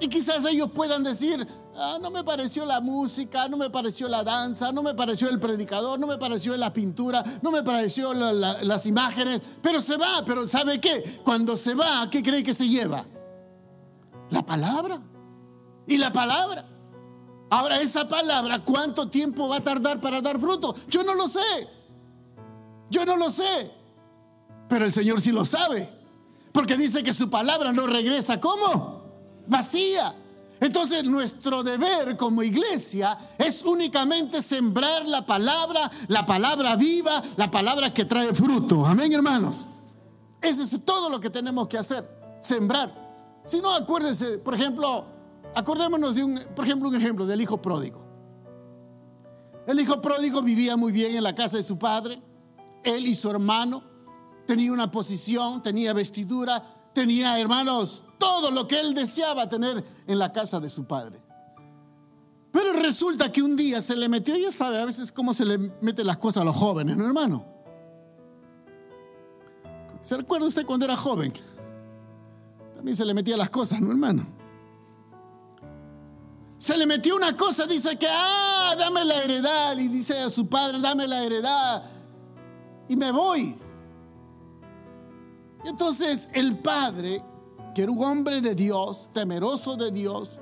Y 0.00 0.08
quizás 0.08 0.44
ellos 0.44 0.70
puedan 0.72 1.02
decir, 1.02 1.46
Ah, 1.74 1.98
no 2.00 2.10
me 2.10 2.22
pareció 2.22 2.66
la 2.66 2.80
música, 2.80 3.48
no 3.48 3.56
me 3.56 3.70
pareció 3.70 4.06
la 4.06 4.22
danza, 4.22 4.72
no 4.72 4.82
me 4.82 4.94
pareció 4.94 5.30
el 5.30 5.40
predicador, 5.40 5.98
no 5.98 6.06
me 6.06 6.18
pareció 6.18 6.54
la 6.56 6.72
pintura, 6.72 7.24
no 7.40 7.50
me 7.50 7.62
pareció 7.62 8.12
las 8.12 8.86
imágenes, 8.86 9.40
pero 9.62 9.80
se 9.80 9.96
va, 9.96 10.22
pero 10.26 10.46
¿sabe 10.46 10.80
qué? 10.80 11.20
Cuando 11.24 11.56
se 11.56 11.74
va, 11.74 12.08
¿qué 12.10 12.22
cree 12.22 12.42
que 12.42 12.52
se 12.52 12.68
lleva? 12.68 13.04
La 14.30 14.44
palabra. 14.44 15.00
Y 15.86 15.96
la 15.96 16.12
palabra. 16.12 16.64
Ahora, 17.50 17.80
esa 17.80 18.08
palabra, 18.08 18.60
¿cuánto 18.60 19.08
tiempo 19.08 19.48
va 19.48 19.56
a 19.56 19.60
tardar 19.60 20.00
para 20.00 20.20
dar 20.20 20.38
fruto? 20.38 20.74
Yo 20.88 21.02
no 21.02 21.14
lo 21.14 21.28
sé. 21.28 21.68
Yo 22.90 23.04
no 23.04 23.16
lo 23.16 23.28
sé. 23.30 23.70
Pero 24.68 24.84
el 24.84 24.92
Señor 24.92 25.20
sí 25.20 25.32
lo 25.32 25.44
sabe. 25.44 25.88
Porque 26.52 26.76
dice 26.76 27.02
que 27.02 27.12
su 27.12 27.28
palabra 27.28 27.72
no 27.72 27.86
regresa. 27.86 28.40
¿Cómo? 28.40 29.02
Vacía. 29.46 30.14
Entonces 30.62 31.02
nuestro 31.02 31.64
deber 31.64 32.16
como 32.16 32.40
iglesia 32.40 33.18
es 33.36 33.64
únicamente 33.64 34.40
sembrar 34.40 35.08
la 35.08 35.26
palabra, 35.26 35.90
la 36.06 36.24
palabra 36.24 36.76
viva, 36.76 37.20
la 37.36 37.50
palabra 37.50 37.92
que 37.92 38.04
trae 38.04 38.32
fruto. 38.32 38.86
Amén, 38.86 39.12
hermanos. 39.12 39.66
Eso 40.40 40.62
es 40.62 40.84
todo 40.84 41.08
lo 41.08 41.18
que 41.18 41.30
tenemos 41.30 41.66
que 41.66 41.78
hacer, 41.78 42.08
sembrar. 42.40 42.94
Si 43.44 43.58
no, 43.58 43.74
acuérdense, 43.74 44.38
por 44.38 44.54
ejemplo, 44.54 45.04
acordémonos 45.52 46.14
de 46.14 46.22
un, 46.22 46.40
por 46.54 46.64
ejemplo, 46.64 46.88
un 46.90 46.94
ejemplo 46.94 47.26
del 47.26 47.40
hijo 47.40 47.60
pródigo. 47.60 48.06
El 49.66 49.80
hijo 49.80 50.00
pródigo 50.00 50.42
vivía 50.42 50.76
muy 50.76 50.92
bien 50.92 51.16
en 51.16 51.24
la 51.24 51.34
casa 51.34 51.56
de 51.56 51.64
su 51.64 51.76
padre, 51.76 52.22
él 52.84 53.08
y 53.08 53.16
su 53.16 53.28
hermano, 53.28 53.82
tenía 54.46 54.72
una 54.72 54.92
posición, 54.92 55.60
tenía 55.60 55.92
vestidura, 55.92 56.62
tenía 56.92 57.40
hermanos 57.40 58.04
todo 58.22 58.52
lo 58.52 58.68
que 58.68 58.78
él 58.78 58.94
deseaba 58.94 59.48
tener 59.48 59.84
en 60.06 60.16
la 60.16 60.32
casa 60.32 60.60
de 60.60 60.70
su 60.70 60.84
padre. 60.84 61.20
Pero 62.52 62.74
resulta 62.74 63.32
que 63.32 63.42
un 63.42 63.56
día 63.56 63.80
se 63.80 63.96
le 63.96 64.08
metió, 64.08 64.36
ya 64.36 64.52
sabe 64.52 64.80
a 64.80 64.84
veces 64.84 65.10
cómo 65.10 65.34
se 65.34 65.44
le 65.44 65.58
meten 65.80 66.06
las 66.06 66.18
cosas 66.18 66.42
a 66.42 66.44
los 66.44 66.54
jóvenes, 66.54 66.96
¿no, 66.96 67.04
hermano? 67.04 67.44
¿Se 70.00 70.16
recuerda 70.16 70.46
usted 70.46 70.64
cuando 70.64 70.84
era 70.84 70.96
joven? 70.96 71.32
También 72.76 72.96
se 72.96 73.04
le 73.04 73.12
metía 73.12 73.36
las 73.36 73.50
cosas, 73.50 73.80
¿no, 73.80 73.90
hermano? 73.90 74.24
Se 76.58 76.76
le 76.76 76.86
metió 76.86 77.16
una 77.16 77.36
cosa, 77.36 77.66
dice 77.66 77.98
que, 77.98 78.06
ah, 78.08 78.76
dame 78.78 79.04
la 79.04 79.20
heredad, 79.20 79.76
y 79.78 79.88
dice 79.88 80.16
a 80.20 80.30
su 80.30 80.48
padre, 80.48 80.78
dame 80.78 81.08
la 81.08 81.24
heredad, 81.24 81.82
y 82.88 82.94
me 82.94 83.10
voy. 83.10 83.58
Entonces 85.64 86.28
el 86.34 86.58
padre 86.58 87.31
que 87.74 87.82
era 87.82 87.92
un 87.92 88.02
hombre 88.02 88.40
de 88.40 88.54
Dios, 88.54 89.10
temeroso 89.12 89.76
de 89.76 89.90
Dios, 89.90 90.40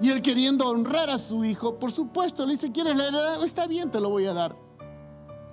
y 0.00 0.10
él 0.10 0.20
queriendo 0.20 0.68
honrar 0.68 1.10
a 1.10 1.18
su 1.18 1.44
hijo, 1.44 1.78
por 1.78 1.92
supuesto, 1.92 2.44
le 2.44 2.52
dice, 2.52 2.72
¿quieres 2.72 2.96
la 2.96 3.06
heredad? 3.06 3.44
Está 3.44 3.68
bien, 3.68 3.90
te 3.90 4.00
lo 4.00 4.10
voy 4.10 4.26
a 4.26 4.32
dar. 4.32 4.56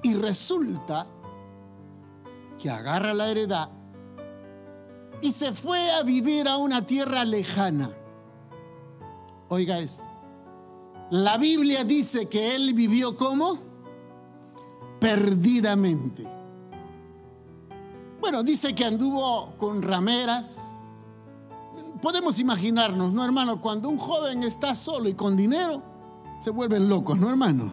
Y 0.02 0.16
resulta 0.16 1.06
que 2.58 2.70
agarra 2.70 3.14
la 3.14 3.30
heredad 3.30 3.70
y 5.22 5.32
se 5.32 5.54
fue 5.54 5.92
a 5.92 6.04
vivir 6.04 6.48
a 6.48 6.58
una 6.58 6.86
tierra 6.86 7.26
lejana. 7.26 7.92
Oiga 9.50 9.78
esto. 9.78 10.04
La 11.12 11.38
Biblia 11.38 11.84
dice 11.84 12.28
que 12.28 12.56
él 12.56 12.74
vivió 12.74 13.18
como 13.18 13.60
perdidamente. 15.00 16.28
Bueno, 18.20 18.44
dice 18.44 18.76
que 18.76 18.86
anduvo 18.86 19.54
con 19.58 19.82
rameras. 19.82 20.72
Podemos 22.02 22.40
imaginarnos, 22.40 23.14
¿no, 23.14 23.24
hermano? 23.24 23.62
Cuando 23.62 23.90
un 23.90 23.98
joven 23.98 24.44
está 24.44 24.76
solo 24.76 25.10
y 25.10 25.14
con 25.14 25.36
dinero, 25.36 25.82
se 26.42 26.50
vuelven 26.50 26.90
locos, 26.90 27.18
¿no, 27.18 27.30
hermano? 27.30 27.72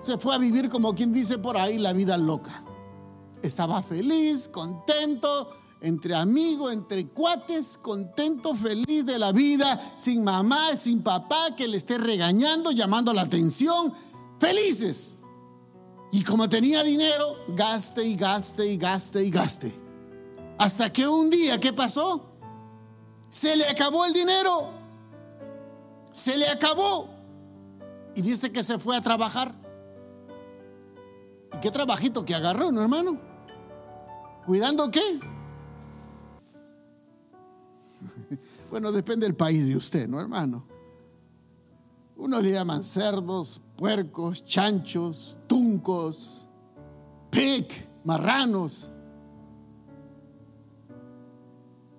Se 0.00 0.18
fue 0.18 0.34
a 0.34 0.38
vivir 0.38 0.68
como 0.68 0.94
quien 0.94 1.12
dice 1.12 1.38
por 1.38 1.56
ahí 1.56 1.78
la 1.78 1.92
vida 1.92 2.16
loca. 2.16 2.62
Estaba 3.42 3.82
feliz, 3.82 4.48
contento, 4.48 5.48
entre 5.80 6.14
amigos, 6.14 6.72
entre 6.72 7.08
cuates, 7.08 7.78
contento, 7.78 8.54
feliz 8.54 9.04
de 9.04 9.18
la 9.18 9.32
vida, 9.32 9.78
sin 9.94 10.24
mamá, 10.24 10.74
sin 10.76 11.02
papá 11.02 11.54
que 11.54 11.68
le 11.68 11.76
esté 11.76 11.98
regañando, 11.98 12.70
llamando 12.72 13.12
la 13.12 13.22
atención, 13.22 13.92
felices. 14.38 15.18
Y 16.16 16.24
como 16.24 16.48
tenía 16.48 16.82
dinero, 16.82 17.36
gaste 17.48 18.02
y 18.02 18.16
gaste 18.16 18.66
y 18.66 18.78
gaste 18.78 19.22
y 19.22 19.30
gaste. 19.30 19.74
Hasta 20.56 20.90
que 20.90 21.06
un 21.06 21.28
día, 21.28 21.60
¿qué 21.60 21.74
pasó? 21.74 22.24
Se 23.28 23.54
le 23.54 23.68
acabó 23.68 24.06
el 24.06 24.14
dinero. 24.14 24.70
Se 26.12 26.38
le 26.38 26.48
acabó. 26.48 27.10
Y 28.14 28.22
dice 28.22 28.50
que 28.50 28.62
se 28.62 28.78
fue 28.78 28.96
a 28.96 29.02
trabajar. 29.02 29.52
¿Y 31.52 31.58
qué 31.58 31.70
trabajito 31.70 32.24
que 32.24 32.34
agarró, 32.34 32.72
no 32.72 32.80
hermano? 32.80 33.20
¿Cuidando 34.46 34.90
qué? 34.90 35.02
Bueno, 38.70 38.90
depende 38.90 39.26
del 39.26 39.36
país 39.36 39.68
de 39.68 39.76
usted, 39.76 40.08
¿no, 40.08 40.18
hermano? 40.18 40.66
Uno 42.16 42.40
le 42.40 42.50
llaman 42.52 42.82
cerdos, 42.82 43.60
puercos, 43.76 44.44
chanchos, 44.44 45.36
tuncos, 45.46 46.48
pig, 47.30 47.68
marranos. 48.04 48.90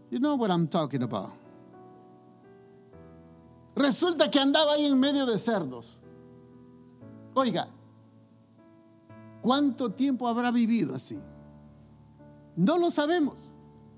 You 0.09 0.19
know 0.19 0.36
what 0.36 0.50
I'm 0.50 0.67
talking 0.67 1.03
about. 1.03 1.33
Resulta 3.75 4.31
que 4.31 4.39
andaba 4.39 4.74
ahí 4.74 4.88
en 4.88 5.00
medio 5.00 5.27
de 5.27 5.38
cerdos. 5.38 6.01
Oiga, 7.36 7.67
¿cuánto 9.41 9.91
tiempo 9.91 10.27
habrá 10.27 10.50
vivido 10.50 10.95
así? 10.95 11.19
No 12.55 12.79
lo 12.79 12.89
sabemos. 12.89 13.51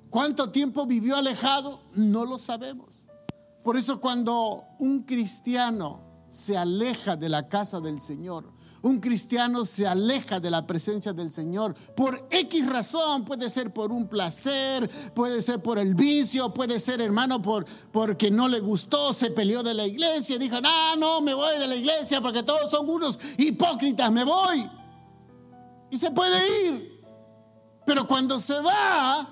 ¿Cuánto 0.09 0.49
tiempo 0.49 0.85
vivió 0.85 1.15
alejado? 1.15 1.79
No 1.95 2.25
lo 2.25 2.39
sabemos. 2.39 3.05
Por 3.63 3.77
eso 3.77 4.01
cuando 4.01 4.65
un 4.79 5.03
cristiano 5.03 6.08
se 6.29 6.57
aleja 6.57 7.15
de 7.15 7.29
la 7.29 7.47
casa 7.47 7.79
del 7.79 7.99
Señor, 7.99 8.45
un 8.81 8.99
cristiano 8.99 9.65
se 9.65 9.87
aleja 9.87 10.39
de 10.39 10.49
la 10.49 10.65
presencia 10.65 11.11
del 11.11 11.31
Señor 11.31 11.75
por 11.95 12.27
X 12.31 12.67
razón, 12.67 13.25
puede 13.25 13.49
ser 13.49 13.73
por 13.73 13.91
un 13.91 14.07
placer, 14.07 14.89
puede 15.13 15.41
ser 15.41 15.61
por 15.61 15.79
el 15.79 15.95
vicio, 15.95 16.53
puede 16.53 16.79
ser 16.79 17.01
hermano 17.01 17.41
por 17.41 17.65
porque 17.91 18.31
no 18.31 18.47
le 18.47 18.59
gustó, 18.59 19.11
se 19.11 19.31
peleó 19.31 19.63
de 19.63 19.73
la 19.73 19.85
iglesia, 19.85 20.37
dijo, 20.37 20.57
"Ah, 20.63 20.95
no, 20.97 21.21
me 21.21 21.33
voy 21.33 21.57
de 21.59 21.67
la 21.67 21.75
iglesia 21.75 22.21
porque 22.21 22.43
todos 22.43 22.69
son 22.69 22.89
unos 22.89 23.19
hipócritas, 23.37 24.11
me 24.11 24.23
voy." 24.23 24.69
Y 25.91 25.97
se 25.97 26.11
puede 26.11 26.39
ir. 26.67 26.99
Pero 27.85 28.05
cuando 28.07 28.37
se 28.37 28.59
va, 28.59 29.27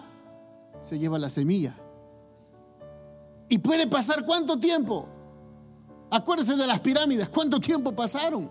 se 0.82 0.98
lleva 0.98 1.20
la 1.20 1.30
semilla. 1.30 1.78
¿Y 3.50 3.60
puede 3.60 3.88
pasar 3.88 4.26
cuánto 4.26 4.60
tiempo? 4.60 5.08
Acuérdese 6.10 6.56
de 6.56 6.68
las 6.68 6.80
pirámides, 6.80 7.30
¿cuánto 7.30 7.60
tiempo 7.60 7.92
pasaron? 7.94 8.50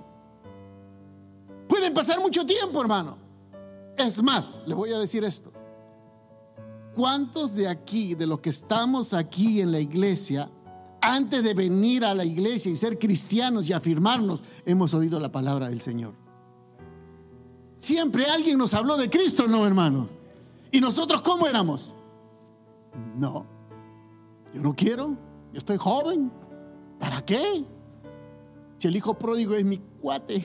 Pueden 1.68 1.94
pasar 1.94 2.20
mucho 2.20 2.44
tiempo, 2.44 2.80
hermano. 2.80 3.16
Es 3.96 4.22
más, 4.22 4.60
le 4.66 4.75
voy 4.75 4.92
a 4.92 4.98
decir 4.98 5.25
esto. 5.25 5.52
¿Cuántos 6.94 7.54
de 7.54 7.68
aquí, 7.68 8.14
de 8.14 8.26
los 8.26 8.40
que 8.40 8.50
estamos 8.50 9.14
aquí 9.14 9.60
en 9.60 9.73
la 9.73 9.80
iglesia, 9.80 10.49
antes 11.00 11.42
de 11.42 11.54
venir 11.54 12.04
a 12.04 12.14
la 12.14 12.25
iglesia 12.25 12.71
y 12.71 12.76
ser 12.76 12.99
cristianos 12.99 13.69
y 13.69 13.73
afirmarnos, 13.73 14.42
hemos 14.64 14.95
oído 14.95 15.21
la 15.21 15.32
palabra 15.32 15.69
del 15.69 15.80
Señor? 15.80 16.14
Siempre 17.78 18.26
alguien 18.26 18.58
nos 18.58 18.75
habló 18.75 18.97
de 18.97 19.10
Cristo, 19.10 19.47
¿no, 19.47 19.66
hermanos? 19.66 20.10
¿Y 20.71 20.80
nosotros 20.80 21.23
cómo 21.23 21.47
éramos? 21.47 21.92
No, 23.16 23.47
yo 24.54 24.62
no 24.62 24.75
quiero, 24.75 25.16
yo 25.52 25.58
estoy 25.58 25.76
joven. 25.76 26.30
¿Para 26.99 27.25
qué? 27.25 27.65
Si 28.78 28.89
el 28.89 28.97
hijo 28.97 29.15
pródigo 29.15 29.54
es 29.54 29.65
mi 29.65 29.78
cuate, 29.78 30.45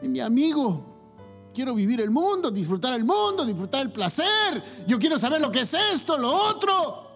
es 0.00 0.08
mi 0.08 0.20
amigo. 0.20 0.86
Quiero 1.54 1.74
vivir 1.74 2.00
el 2.00 2.10
mundo, 2.10 2.50
disfrutar 2.50 2.94
el 2.94 3.04
mundo, 3.04 3.44
disfrutar 3.44 3.82
el 3.82 3.92
placer. 3.92 4.62
Yo 4.86 4.98
quiero 4.98 5.18
saber 5.18 5.40
lo 5.40 5.52
que 5.52 5.60
es 5.60 5.74
esto, 5.92 6.16
lo 6.16 6.32
otro. 6.32 7.10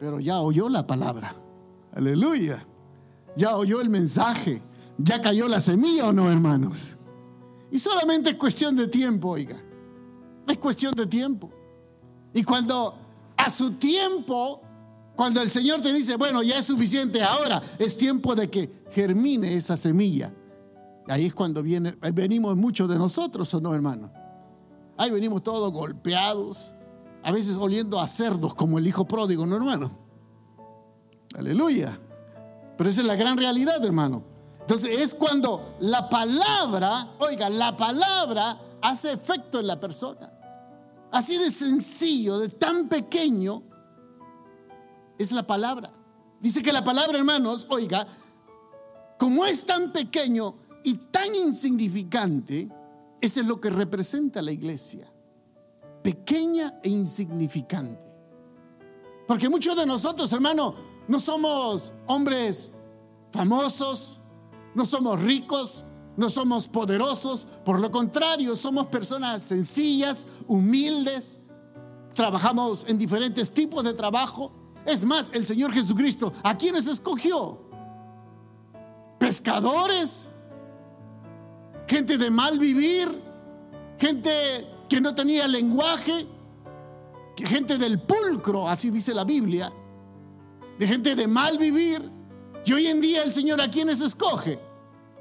Pero 0.00 0.18
ya 0.18 0.40
oyó 0.40 0.68
la 0.68 0.86
palabra. 0.86 1.34
Aleluya. 1.94 2.64
Ya 3.36 3.56
oyó 3.56 3.80
el 3.80 3.90
mensaje. 3.90 4.62
Ya 4.96 5.20
cayó 5.20 5.46
la 5.46 5.60
semilla 5.60 6.08
o 6.08 6.12
no, 6.12 6.30
hermanos. 6.30 6.96
Y 7.70 7.78
solamente 7.78 8.30
es 8.30 8.36
cuestión 8.36 8.74
de 8.76 8.88
tiempo, 8.88 9.30
oiga. 9.30 9.56
Es 10.46 10.58
cuestión 10.58 10.94
de 10.94 11.06
tiempo. 11.06 11.50
Y 12.32 12.42
cuando 12.42 12.96
a 13.36 13.50
su 13.50 13.72
tiempo, 13.72 14.62
cuando 15.18 15.42
el 15.42 15.50
Señor 15.50 15.80
te 15.80 15.92
dice, 15.92 16.14
bueno, 16.14 16.44
ya 16.44 16.58
es 16.58 16.66
suficiente, 16.66 17.20
ahora 17.20 17.60
es 17.80 17.98
tiempo 17.98 18.36
de 18.36 18.48
que 18.48 18.70
germine 18.92 19.52
esa 19.52 19.76
semilla. 19.76 20.32
Ahí 21.08 21.26
es 21.26 21.34
cuando 21.34 21.60
viene, 21.60 21.96
venimos 22.14 22.56
muchos 22.56 22.88
de 22.88 22.96
nosotros, 23.00 23.52
¿o 23.52 23.60
no, 23.60 23.74
hermano? 23.74 24.12
Ahí 24.96 25.10
venimos 25.10 25.42
todos 25.42 25.72
golpeados, 25.72 26.72
a 27.24 27.32
veces 27.32 27.56
oliendo 27.56 27.98
a 27.98 28.06
cerdos 28.06 28.54
como 28.54 28.78
el 28.78 28.86
hijo 28.86 29.08
pródigo, 29.08 29.44
¿no, 29.44 29.56
hermano? 29.56 29.90
Aleluya. 31.36 31.98
Pero 32.76 32.88
esa 32.88 33.00
es 33.00 33.06
la 33.08 33.16
gran 33.16 33.36
realidad, 33.36 33.84
hermano. 33.84 34.22
Entonces 34.60 35.00
es 35.00 35.16
cuando 35.16 35.78
la 35.80 36.08
palabra, 36.08 37.08
oiga, 37.18 37.50
la 37.50 37.76
palabra 37.76 38.56
hace 38.82 39.14
efecto 39.14 39.58
en 39.58 39.66
la 39.66 39.80
persona. 39.80 40.30
Así 41.10 41.36
de 41.38 41.50
sencillo, 41.50 42.38
de 42.38 42.50
tan 42.50 42.88
pequeño, 42.88 43.64
es 45.18 45.32
la 45.32 45.46
palabra. 45.46 45.92
Dice 46.40 46.62
que 46.62 46.72
la 46.72 46.84
palabra, 46.84 47.18
hermanos, 47.18 47.66
oiga, 47.70 48.06
como 49.18 49.44
es 49.44 49.66
tan 49.66 49.92
pequeño 49.92 50.54
y 50.84 50.94
tan 50.94 51.34
insignificante, 51.34 52.68
eso 53.20 53.40
es 53.40 53.46
lo 53.46 53.60
que 53.60 53.70
representa 53.70 54.40
la 54.40 54.52
iglesia. 54.52 55.12
Pequeña 56.02 56.78
e 56.82 56.88
insignificante. 56.88 58.06
Porque 59.26 59.48
muchos 59.48 59.76
de 59.76 59.84
nosotros, 59.84 60.32
hermano, 60.32 60.74
no 61.08 61.18
somos 61.18 61.92
hombres 62.06 62.70
famosos, 63.30 64.20
no 64.74 64.84
somos 64.84 65.20
ricos, 65.20 65.84
no 66.16 66.28
somos 66.28 66.68
poderosos, 66.68 67.46
por 67.64 67.80
lo 67.80 67.90
contrario, 67.90 68.56
somos 68.56 68.86
personas 68.86 69.42
sencillas, 69.42 70.26
humildes, 70.46 71.40
trabajamos 72.14 72.84
en 72.88 72.98
diferentes 72.98 73.52
tipos 73.52 73.84
de 73.84 73.94
trabajo. 73.94 74.52
Es 74.88 75.04
más, 75.04 75.30
el 75.34 75.44
Señor 75.44 75.72
Jesucristo, 75.72 76.32
¿a 76.42 76.56
quiénes 76.56 76.88
escogió? 76.88 77.60
Pescadores, 79.18 80.30
gente 81.86 82.16
de 82.16 82.30
mal 82.30 82.58
vivir, 82.58 83.06
gente 83.98 84.30
que 84.88 84.98
no 85.00 85.14
tenía 85.14 85.46
lenguaje, 85.46 86.26
gente 87.36 87.76
del 87.76 88.00
pulcro, 88.00 88.66
así 88.66 88.90
dice 88.90 89.12
la 89.12 89.24
Biblia, 89.24 89.70
de 90.78 90.86
gente 90.88 91.14
de 91.14 91.28
mal 91.28 91.58
vivir. 91.58 92.02
Y 92.64 92.72
hoy 92.72 92.86
en 92.86 93.02
día 93.02 93.22
el 93.22 93.32
Señor 93.32 93.60
a 93.60 93.70
quiénes 93.70 94.00
escoge? 94.00 94.58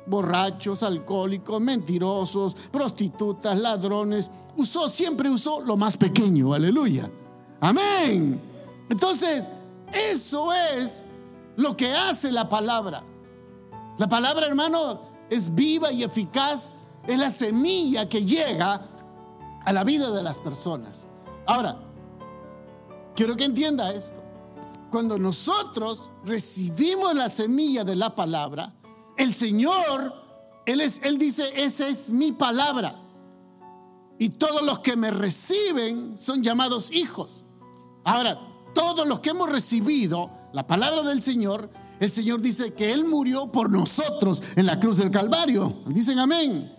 borrachos, 0.07 0.83
alcohólicos, 0.83 1.59
mentirosos, 1.59 2.55
prostitutas, 2.71 3.59
ladrones. 3.59 4.31
Usó, 4.55 4.87
siempre 4.87 5.29
usó 5.29 5.59
lo 5.59 5.75
más 5.75 5.97
pequeño, 5.97 6.53
aleluya. 6.53 7.11
Amén. 7.59 8.39
Entonces, 8.89 9.49
eso 9.91 10.53
es 10.53 11.05
lo 11.55 11.75
que 11.75 11.91
hace 11.93 12.31
la 12.31 12.49
palabra. 12.49 13.03
La 13.97 14.07
palabra, 14.07 14.45
hermano, 14.45 15.01
es 15.29 15.53
viva 15.55 15.91
y 15.91 16.03
eficaz, 16.03 16.73
es 17.07 17.17
la 17.17 17.29
semilla 17.29 18.07
que 18.07 18.23
llega 18.23 18.81
a 19.65 19.73
la 19.73 19.83
vida 19.83 20.11
de 20.11 20.23
las 20.23 20.39
personas. 20.39 21.07
Ahora, 21.45 21.77
quiero 23.15 23.35
que 23.35 23.45
entienda 23.45 23.91
esto. 23.91 24.23
Cuando 24.91 25.17
nosotros 25.17 26.09
recibimos 26.25 27.13
la 27.15 27.27
semilla 27.27 27.83
de 27.83 27.95
la 27.95 28.15
palabra, 28.15 28.73
el 29.17 29.33
Señor, 29.33 30.13
él, 30.65 30.79
es, 30.81 31.01
él 31.03 31.17
dice, 31.17 31.51
esa 31.55 31.87
es 31.87 32.11
mi 32.11 32.31
palabra. 32.31 32.95
Y 34.19 34.29
todos 34.29 34.61
los 34.61 34.79
que 34.79 34.95
me 34.95 35.11
reciben 35.11 36.17
son 36.17 36.41
llamados 36.43 36.91
hijos. 36.91 37.43
Ahora, 38.03 38.39
todos 38.73 39.07
los 39.07 39.19
que 39.19 39.29
hemos 39.29 39.49
recibido 39.49 40.29
la 40.53 40.65
palabra 40.65 41.03
del 41.03 41.21
Señor, 41.21 41.69
el 41.99 42.09
Señor 42.09 42.41
dice 42.41 42.73
que 42.73 42.93
Él 42.93 43.05
murió 43.05 43.51
por 43.51 43.71
nosotros 43.71 44.41
en 44.55 44.65
la 44.65 44.79
cruz 44.79 44.97
del 44.97 45.11
Calvario. 45.11 45.81
Dicen 45.87 46.19
amén. 46.19 46.73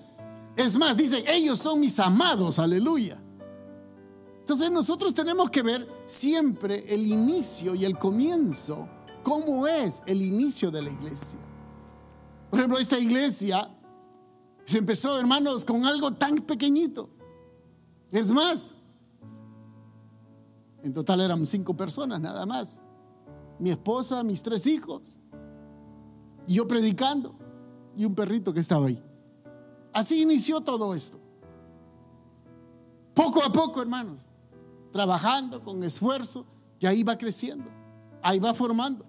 Es 0.57 0.77
más, 0.77 0.97
dice, 0.97 1.25
ellos 1.29 1.59
son 1.59 1.81
mis 1.81 1.99
amados, 2.01 2.59
aleluya. 2.59 3.23
Entonces 4.41 4.71
nosotros 4.71 5.15
tenemos 5.15 5.51
que 5.51 5.63
ver 5.63 5.87
siempre 6.07 6.85
el 6.89 7.07
inicio 7.07 7.75
y 7.75 7.85
el 7.85 7.99
comienzo, 7.99 8.89
cómo 9.23 9.67
es 9.67 10.03
el 10.07 10.23
inicio 10.23 10.71
de 10.71 10.83
la 10.83 10.91
iglesia. 10.91 11.39
Por 12.51 12.59
ejemplo, 12.59 12.79
esta 12.79 12.99
iglesia 12.99 13.69
se 14.65 14.79
empezó, 14.79 15.19
hermanos, 15.19 15.65
con 15.65 15.85
algo 15.85 16.13
tan 16.13 16.37
pequeñito. 16.39 17.11
Es 18.11 18.31
más, 18.31 18.75
en 20.83 20.93
total 20.93 21.21
eran 21.21 21.45
cinco 21.47 21.77
personas 21.77 22.21
nada 22.21 22.47
más. 22.47 22.81
Mi 23.59 23.71
esposa, 23.71 24.23
mis 24.23 24.43
tres 24.43 24.67
hijos, 24.67 25.19
y 26.47 26.55
yo 26.55 26.69
predicando, 26.69 27.35
y 27.97 28.05
un 28.05 28.15
perrito 28.15 28.55
que 28.55 28.61
estaba 28.61 28.87
ahí. 28.87 29.03
Así 29.93 30.23
inició 30.23 30.61
todo 30.61 30.95
esto. 30.95 31.19
Poco 33.15 33.43
a 33.43 33.51
poco, 33.51 33.83
hermanos, 33.83 34.19
trabajando 34.93 35.63
con 35.65 35.83
esfuerzo, 35.83 36.47
y 36.81 36.87
ahí 36.87 37.03
va 37.03 37.19
creciendo, 37.19 37.71
ahí 38.23 38.39
va 38.39 38.55
formando. 38.55 39.05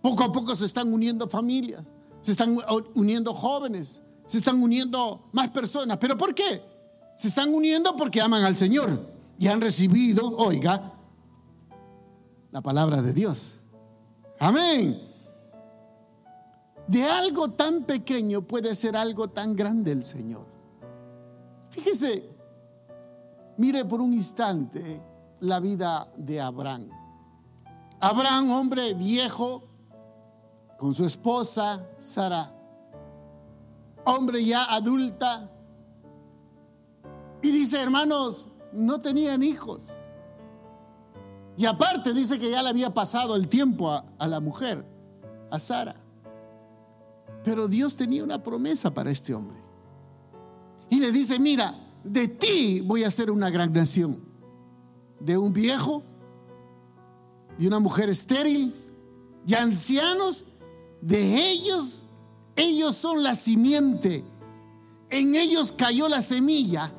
Poco 0.00 0.22
a 0.22 0.30
poco 0.30 0.54
se 0.54 0.66
están 0.66 0.92
uniendo 0.92 1.28
familias, 1.28 1.90
se 2.20 2.30
están 2.30 2.56
uniendo 2.94 3.34
jóvenes, 3.34 4.02
se 4.26 4.38
están 4.38 4.62
uniendo 4.62 5.28
más 5.32 5.50
personas. 5.50 5.98
¿Pero 5.98 6.16
por 6.16 6.34
qué? 6.34 6.62
Se 7.16 7.28
están 7.28 7.52
uniendo 7.52 7.96
porque 7.96 8.20
aman 8.20 8.44
al 8.44 8.56
Señor 8.56 9.00
y 9.38 9.48
han 9.48 9.60
recibido, 9.60 10.36
oiga, 10.36 10.92
la 12.50 12.62
palabra 12.62 13.02
de 13.02 13.12
Dios. 13.12 13.60
Amén. 14.38 15.00
De 16.86 17.04
algo 17.04 17.50
tan 17.50 17.84
pequeño 17.84 18.42
puede 18.42 18.74
ser 18.74 18.96
algo 18.96 19.28
tan 19.28 19.54
grande 19.54 19.92
el 19.92 20.02
Señor. 20.02 20.46
Fíjese, 21.70 22.24
mire 23.58 23.84
por 23.84 24.00
un 24.00 24.12
instante 24.12 25.02
la 25.40 25.60
vida 25.60 26.08
de 26.16 26.40
Abraham. 26.40 26.88
Abraham, 28.00 28.50
hombre 28.52 28.94
viejo, 28.94 29.64
con 30.78 30.94
su 30.94 31.04
esposa 31.04 31.84
Sara, 31.98 32.54
hombre 34.04 34.44
ya 34.44 34.64
adulta, 34.72 35.50
y 37.42 37.50
dice, 37.50 37.80
hermanos, 37.80 38.48
no 38.72 38.98
tenían 38.98 39.42
hijos. 39.42 39.92
Y 41.58 41.66
aparte 41.66 42.14
dice 42.14 42.38
que 42.38 42.52
ya 42.52 42.62
le 42.62 42.68
había 42.68 42.94
pasado 42.94 43.34
el 43.34 43.48
tiempo 43.48 43.90
a, 43.90 44.28
la 44.28 44.38
mujer, 44.38 44.86
a 45.50 45.58
Sara. 45.58 45.96
Pero 47.42 47.66
Dios 47.66 47.96
tenía 47.96 48.22
una 48.22 48.40
promesa 48.40 48.94
para 48.94 49.10
este 49.10 49.34
hombre. 49.34 49.58
Y 50.88 51.00
le 51.00 51.10
dice, 51.10 51.40
mira, 51.40 51.74
de 52.04 52.28
ti 52.28 52.80
voy 52.82 53.02
a 53.02 53.08
hacer 53.08 53.28
una 53.28 53.50
gran 53.50 53.72
nación. 53.72 54.20
De 55.18 55.36
un 55.36 55.52
viejo, 55.52 56.04
de 57.58 57.66
una 57.66 57.80
mujer 57.80 58.08
estéril, 58.08 58.72
y 59.44 59.54
ancianos, 59.54 60.46
de 61.00 61.50
ellos, 61.50 62.04
ellos 62.54 62.94
son 62.94 63.24
la 63.24 63.34
simiente. 63.34 64.22
En 65.10 65.34
ellos 65.34 65.72
cayó 65.72 66.08
la 66.08 66.22
semilla. 66.22 66.92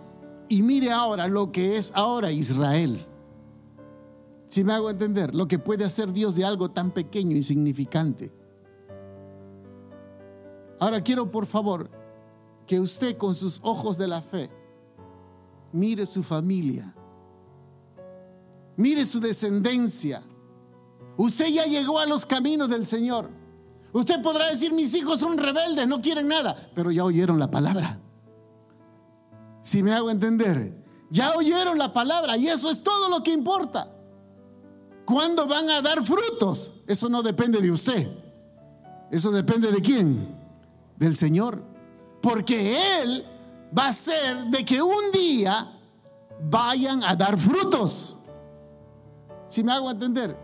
Y 0.49 0.63
mire 0.63 0.91
ahora 0.91 1.29
lo 1.29 1.49
que 1.53 1.77
es 1.77 1.93
ahora 1.95 2.29
Israel. 2.33 2.99
Si 4.49 4.63
me 4.63 4.73
hago 4.73 4.89
entender, 4.89 5.35
lo 5.35 5.47
que 5.47 5.59
puede 5.59 5.85
hacer 5.85 6.11
Dios 6.11 6.35
de 6.35 6.43
algo 6.43 6.71
tan 6.71 6.89
pequeño, 6.89 7.33
y 7.33 7.37
insignificante. 7.37 8.33
Ahora 10.79 11.03
quiero, 11.03 11.29
por 11.29 11.45
favor, 11.45 11.91
que 12.65 12.79
usted 12.79 13.15
con 13.15 13.35
sus 13.35 13.59
ojos 13.61 13.99
de 13.99 14.07
la 14.07 14.23
fe 14.23 14.49
mire 15.71 16.07
su 16.07 16.23
familia, 16.23 16.95
mire 18.75 19.05
su 19.05 19.19
descendencia. 19.19 20.23
Usted 21.15 21.47
ya 21.49 21.65
llegó 21.65 21.99
a 21.99 22.07
los 22.07 22.25
caminos 22.25 22.69
del 22.69 22.87
Señor. 22.87 23.29
Usted 23.93 24.19
podrá 24.23 24.47
decir, 24.47 24.73
mis 24.73 24.95
hijos 24.95 25.19
son 25.19 25.37
rebeldes, 25.37 25.87
no 25.87 26.01
quieren 26.01 26.27
nada, 26.27 26.55
pero 26.73 26.89
ya 26.89 27.05
oyeron 27.05 27.37
la 27.37 27.51
palabra. 27.51 28.01
Si 29.61 29.83
me 29.83 29.93
hago 29.93 30.09
entender, 30.09 30.83
ya 31.11 31.35
oyeron 31.35 31.77
la 31.77 31.93
palabra 31.93 32.35
y 32.35 32.47
eso 32.47 32.71
es 32.71 32.81
todo 32.81 33.09
lo 33.09 33.21
que 33.21 33.31
importa. 33.31 33.95
¿Cuándo 35.09 35.47
van 35.47 35.67
a 35.71 35.81
dar 35.81 36.05
frutos? 36.05 36.71
Eso 36.85 37.09
no 37.09 37.23
depende 37.23 37.59
de 37.59 37.71
usted. 37.71 38.07
Eso 39.09 39.31
depende 39.31 39.71
de 39.71 39.81
quién? 39.81 40.37
Del 40.97 41.15
Señor. 41.15 41.63
Porque 42.21 42.77
Él 43.01 43.25
va 43.75 43.87
a 43.87 43.91
ser 43.91 44.45
de 44.51 44.63
que 44.63 44.79
un 44.79 45.11
día 45.11 45.65
vayan 46.43 47.03
a 47.03 47.15
dar 47.15 47.39
frutos. 47.39 48.17
Si 49.47 49.63
me 49.63 49.71
hago 49.71 49.89
entender, 49.89 50.37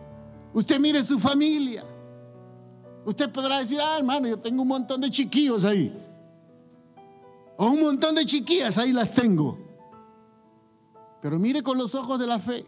usted 0.52 0.80
mire 0.80 1.04
su 1.04 1.20
familia. 1.20 1.84
Usted 3.06 3.30
podrá 3.32 3.60
decir, 3.60 3.80
ah, 3.80 4.00
hermano, 4.00 4.28
yo 4.28 4.40
tengo 4.40 4.64
un 4.64 4.68
montón 4.68 5.00
de 5.00 5.12
chiquillos 5.12 5.64
ahí. 5.64 5.96
O 7.56 7.68
un 7.68 7.82
montón 7.82 8.16
de 8.16 8.26
chiquillas, 8.26 8.80
ahí 8.80 8.94
las 8.94 9.14
tengo. 9.14 9.60
Pero 11.22 11.38
mire 11.38 11.62
con 11.62 11.78
los 11.78 11.94
ojos 11.94 12.18
de 12.18 12.26
la 12.26 12.40
fe 12.40 12.66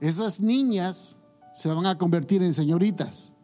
esas 0.00 0.40
niñas 0.40 1.20
se 1.52 1.68
van 1.68 1.86
a 1.86 1.98
convertir 1.98 2.42
en 2.42 2.52
señoritas. 2.52 3.34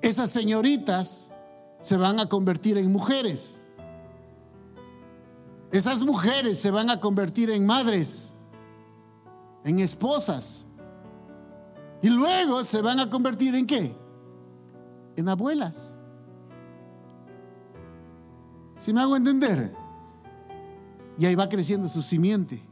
Esas 0.00 0.30
señoritas 0.30 1.32
se 1.80 1.96
van 1.96 2.18
a 2.20 2.28
convertir 2.28 2.78
en 2.78 2.90
mujeres. 2.90 3.60
Esas 5.72 6.02
mujeres 6.02 6.58
se 6.58 6.70
van 6.70 6.90
a 6.90 6.98
convertir 6.98 7.50
en 7.50 7.66
madres, 7.66 8.32
en 9.64 9.78
esposas. 9.78 10.66
Y 12.02 12.08
luego 12.08 12.64
se 12.64 12.80
van 12.80 12.98
a 12.98 13.10
convertir 13.10 13.54
en 13.54 13.66
qué? 13.66 13.94
En 15.16 15.28
abuelas. 15.28 15.98
Si 18.76 18.94
me 18.94 19.02
hago 19.02 19.16
entender? 19.16 19.74
Y 21.18 21.26
ahí 21.26 21.34
va 21.34 21.50
creciendo 21.50 21.86
su 21.86 22.00
simiente. 22.00 22.69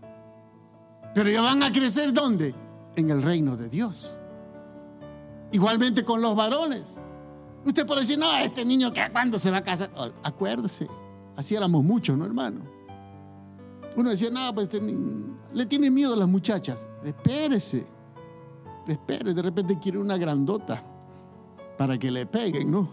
Pero 1.15 1.31
ya 1.31 1.41
van 1.41 1.63
a 1.63 1.73
crecer 1.73 2.13
¿dónde? 2.13 2.55
En 2.97 3.11
el 3.11 3.23
reino 3.23 3.57
de 3.57 3.69
Dios. 3.69 4.19
Igualmente 5.53 6.05
con 6.05 6.21
los 6.21 6.37
varones. 6.37 7.01
Usted 7.65 7.87
puede 7.87 8.01
decir, 8.01 8.19
no, 8.19 8.37
este 8.39 8.65
niño 8.65 8.93
que 8.93 9.11
cuándo 9.11 9.39
se 9.39 9.51
va 9.51 9.59
a 9.59 9.63
casar. 9.63 9.91
Acuérdese, 10.23 10.89
así 11.37 11.55
éramos 11.55 11.85
muchos, 11.85 12.17
¿no, 12.17 12.25
hermano? 12.25 12.61
Uno 13.97 14.11
decía, 14.11 14.31
no, 14.31 14.55
pues 14.55 14.69
este 14.73 14.81
le 15.55 15.67
tiene 15.67 15.91
miedo 15.91 16.15
a 16.15 16.17
las 16.17 16.29
muchachas. 16.29 16.87
Espérese, 17.05 17.87
espere, 18.87 19.35
de 19.35 19.43
repente 19.43 19.79
quiere 19.79 19.99
una 19.99 20.17
grandota 20.17 20.83
para 21.77 21.99
que 21.99 22.11
le 22.11 22.27
peguen, 22.27 22.71
¿no? 22.71 22.89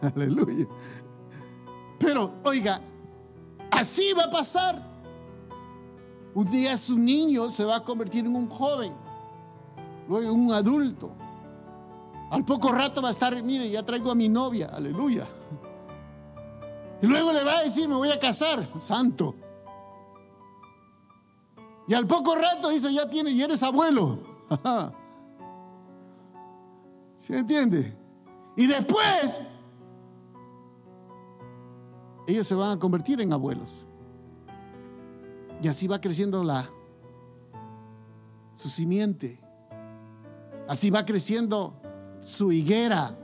Aleluya. 0.02 0.66
Pero, 1.98 2.34
oiga, 2.44 2.80
así 3.70 4.12
va 4.12 4.24
a 4.24 4.30
pasar. 4.30 4.91
Un 6.34 6.50
día 6.50 6.76
su 6.76 6.98
niño 6.98 7.48
se 7.50 7.64
va 7.64 7.76
a 7.76 7.84
convertir 7.84 8.24
en 8.24 8.34
un 8.34 8.48
joven, 8.48 8.92
luego 10.08 10.32
en 10.32 10.40
un 10.40 10.52
adulto. 10.52 11.12
Al 12.30 12.44
poco 12.44 12.72
rato 12.72 13.02
va 13.02 13.08
a 13.08 13.10
estar, 13.10 13.42
mire, 13.44 13.68
ya 13.68 13.82
traigo 13.82 14.10
a 14.10 14.14
mi 14.14 14.28
novia, 14.28 14.70
aleluya. 14.72 15.26
Y 17.02 17.06
luego 17.06 17.32
le 17.32 17.44
va 17.44 17.58
a 17.58 17.62
decir, 17.62 17.88
me 17.88 17.94
voy 17.94 18.10
a 18.10 18.18
casar, 18.18 18.66
santo. 18.78 19.34
Y 21.86 21.94
al 21.94 22.06
poco 22.06 22.34
rato 22.34 22.70
dice, 22.70 22.92
ya 22.94 23.10
tiene, 23.10 23.32
y 23.32 23.42
eres 23.42 23.62
abuelo. 23.62 24.18
¿Se 27.18 27.36
entiende? 27.36 27.94
Y 28.56 28.66
después, 28.66 29.42
ellos 32.26 32.46
se 32.46 32.54
van 32.54 32.76
a 32.76 32.78
convertir 32.78 33.20
en 33.20 33.32
abuelos. 33.32 33.86
Y 35.62 35.68
así 35.68 35.86
va 35.86 36.00
creciendo 36.00 36.42
la 36.42 36.68
su 38.54 38.68
simiente. 38.68 39.38
Así 40.68 40.90
va 40.90 41.04
creciendo 41.04 41.80
su 42.20 42.52
higuera. 42.52 43.16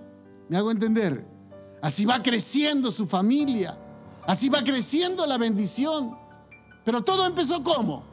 ¿Me 0.48 0.56
hago 0.56 0.70
entender? 0.70 1.26
Así 1.82 2.06
va 2.06 2.22
creciendo 2.22 2.90
su 2.90 3.06
familia. 3.06 3.76
Así 4.26 4.48
va 4.48 4.62
creciendo 4.62 5.26
la 5.26 5.36
bendición. 5.36 6.16
Pero 6.84 7.02
todo 7.02 7.26
empezó 7.26 7.62
como? 7.62 8.04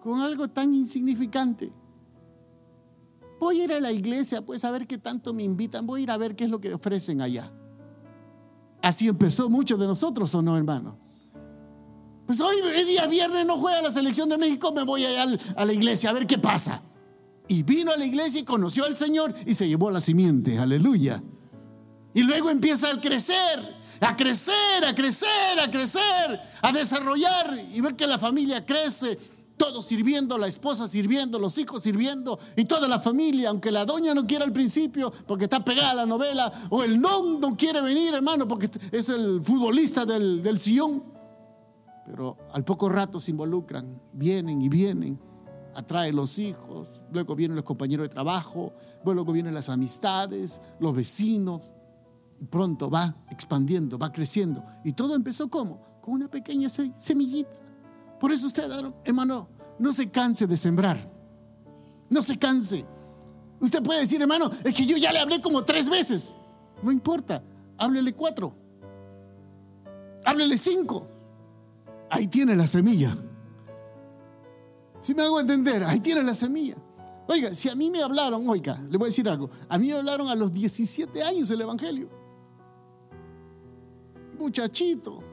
Con 0.00 0.20
algo 0.20 0.48
tan 0.48 0.74
insignificante. 0.74 1.70
Voy 3.38 3.60
a 3.60 3.64
ir 3.64 3.72
a 3.72 3.80
la 3.80 3.92
iglesia, 3.92 4.40
pues 4.40 4.64
a 4.64 4.70
ver 4.70 4.86
qué 4.86 4.98
tanto 4.98 5.34
me 5.34 5.42
invitan. 5.42 5.86
Voy 5.86 6.00
a 6.00 6.02
ir 6.04 6.10
a 6.10 6.16
ver 6.16 6.34
qué 6.34 6.44
es 6.44 6.50
lo 6.50 6.60
que 6.60 6.72
ofrecen 6.72 7.20
allá. 7.20 7.52
Así 8.80 9.06
empezó 9.08 9.50
muchos 9.50 9.78
de 9.78 9.86
nosotros, 9.86 10.34
¿o 10.34 10.42
no, 10.42 10.56
hermano? 10.56 11.01
Pues 12.32 12.40
hoy 12.40 12.84
día 12.86 13.06
viernes 13.08 13.44
no 13.44 13.58
juega 13.58 13.82
la 13.82 13.92
selección 13.92 14.26
de 14.30 14.38
México, 14.38 14.72
me 14.72 14.84
voy 14.84 15.04
allá 15.04 15.36
a 15.54 15.66
la 15.66 15.72
iglesia 15.74 16.08
a 16.08 16.14
ver 16.14 16.26
qué 16.26 16.38
pasa. 16.38 16.80
Y 17.46 17.62
vino 17.62 17.92
a 17.92 17.96
la 17.98 18.06
iglesia 18.06 18.40
y 18.40 18.44
conoció 18.44 18.86
al 18.86 18.96
Señor 18.96 19.34
y 19.44 19.52
se 19.52 19.68
llevó 19.68 19.90
la 19.90 20.00
simiente, 20.00 20.58
aleluya. 20.58 21.22
Y 22.14 22.22
luego 22.22 22.48
empieza 22.48 22.90
a 22.90 22.98
crecer, 22.98 23.60
a 24.00 24.16
crecer, 24.16 24.82
a 24.82 24.94
crecer, 24.94 25.60
a 25.60 25.70
crecer, 25.70 26.40
a 26.62 26.72
desarrollar 26.72 27.66
y 27.70 27.82
ver 27.82 27.96
que 27.96 28.06
la 28.06 28.18
familia 28.18 28.64
crece, 28.64 29.18
todo 29.58 29.82
sirviendo, 29.82 30.38
la 30.38 30.46
esposa 30.46 30.88
sirviendo, 30.88 31.38
los 31.38 31.58
hijos 31.58 31.82
sirviendo 31.82 32.38
y 32.56 32.64
toda 32.64 32.88
la 32.88 32.98
familia, 32.98 33.50
aunque 33.50 33.70
la 33.70 33.84
doña 33.84 34.14
no 34.14 34.26
quiera 34.26 34.46
al 34.46 34.54
principio 34.54 35.12
porque 35.26 35.44
está 35.44 35.62
pegada 35.62 35.90
a 35.90 35.94
la 35.96 36.06
novela, 36.06 36.50
o 36.70 36.82
el 36.82 36.98
no 36.98 37.38
no 37.38 37.54
quiere 37.58 37.82
venir, 37.82 38.14
hermano, 38.14 38.48
porque 38.48 38.70
es 38.90 39.10
el 39.10 39.44
futbolista 39.44 40.06
del, 40.06 40.42
del 40.42 40.58
sillón. 40.58 41.11
Pero 42.04 42.36
al 42.52 42.64
poco 42.64 42.88
rato 42.88 43.20
se 43.20 43.30
involucran, 43.30 44.00
vienen 44.12 44.60
y 44.60 44.68
vienen 44.68 45.18
atrae 45.74 46.12
los 46.12 46.38
hijos, 46.38 47.04
luego 47.10 47.34
vienen 47.34 47.56
los 47.56 47.64
compañeros 47.64 48.04
de 48.04 48.08
trabajo, 48.08 48.72
luego 49.04 49.32
vienen 49.32 49.54
las 49.54 49.68
amistades, 49.68 50.60
los 50.80 50.94
vecinos, 50.94 51.72
y 52.38 52.44
pronto 52.44 52.90
va 52.90 53.16
expandiendo, 53.30 53.98
va 53.98 54.12
creciendo. 54.12 54.64
Y 54.84 54.92
todo 54.92 55.14
empezó 55.14 55.48
como? 55.48 55.80
Con 56.00 56.14
una 56.14 56.28
pequeña 56.28 56.68
semillita. 56.68 57.56
Por 58.18 58.32
eso 58.32 58.46
usted, 58.46 58.68
hermano, 59.04 59.48
no 59.78 59.92
se 59.92 60.10
canse 60.10 60.46
de 60.46 60.56
sembrar. 60.56 60.98
No 62.10 62.20
se 62.22 62.38
canse. 62.38 62.84
Usted 63.60 63.82
puede 63.82 64.00
decir, 64.00 64.20
hermano, 64.20 64.50
es 64.64 64.74
que 64.74 64.84
yo 64.84 64.96
ya 64.96 65.12
le 65.12 65.20
hablé 65.20 65.40
como 65.40 65.64
tres 65.64 65.88
veces. 65.88 66.34
No 66.82 66.90
importa, 66.90 67.42
háblele 67.78 68.12
cuatro. 68.12 68.54
Háblele 70.24 70.58
cinco. 70.58 71.06
Ahí 72.12 72.26
tiene 72.26 72.54
la 72.54 72.66
semilla. 72.66 73.16
Si 75.00 75.14
me 75.14 75.22
hago 75.22 75.40
entender, 75.40 75.82
ahí 75.82 75.98
tiene 75.98 76.22
la 76.22 76.34
semilla. 76.34 76.76
Oiga, 77.26 77.54
si 77.54 77.70
a 77.70 77.74
mí 77.74 77.90
me 77.90 78.02
hablaron, 78.02 78.46
oiga, 78.50 78.78
le 78.90 78.98
voy 78.98 79.06
a 79.06 79.08
decir 79.08 79.26
algo, 79.30 79.48
a 79.66 79.78
mí 79.78 79.86
me 79.86 79.94
hablaron 79.94 80.28
a 80.28 80.34
los 80.34 80.52
17 80.52 81.22
años 81.22 81.50
el 81.50 81.62
Evangelio. 81.62 82.10
Muchachito. 84.38 85.24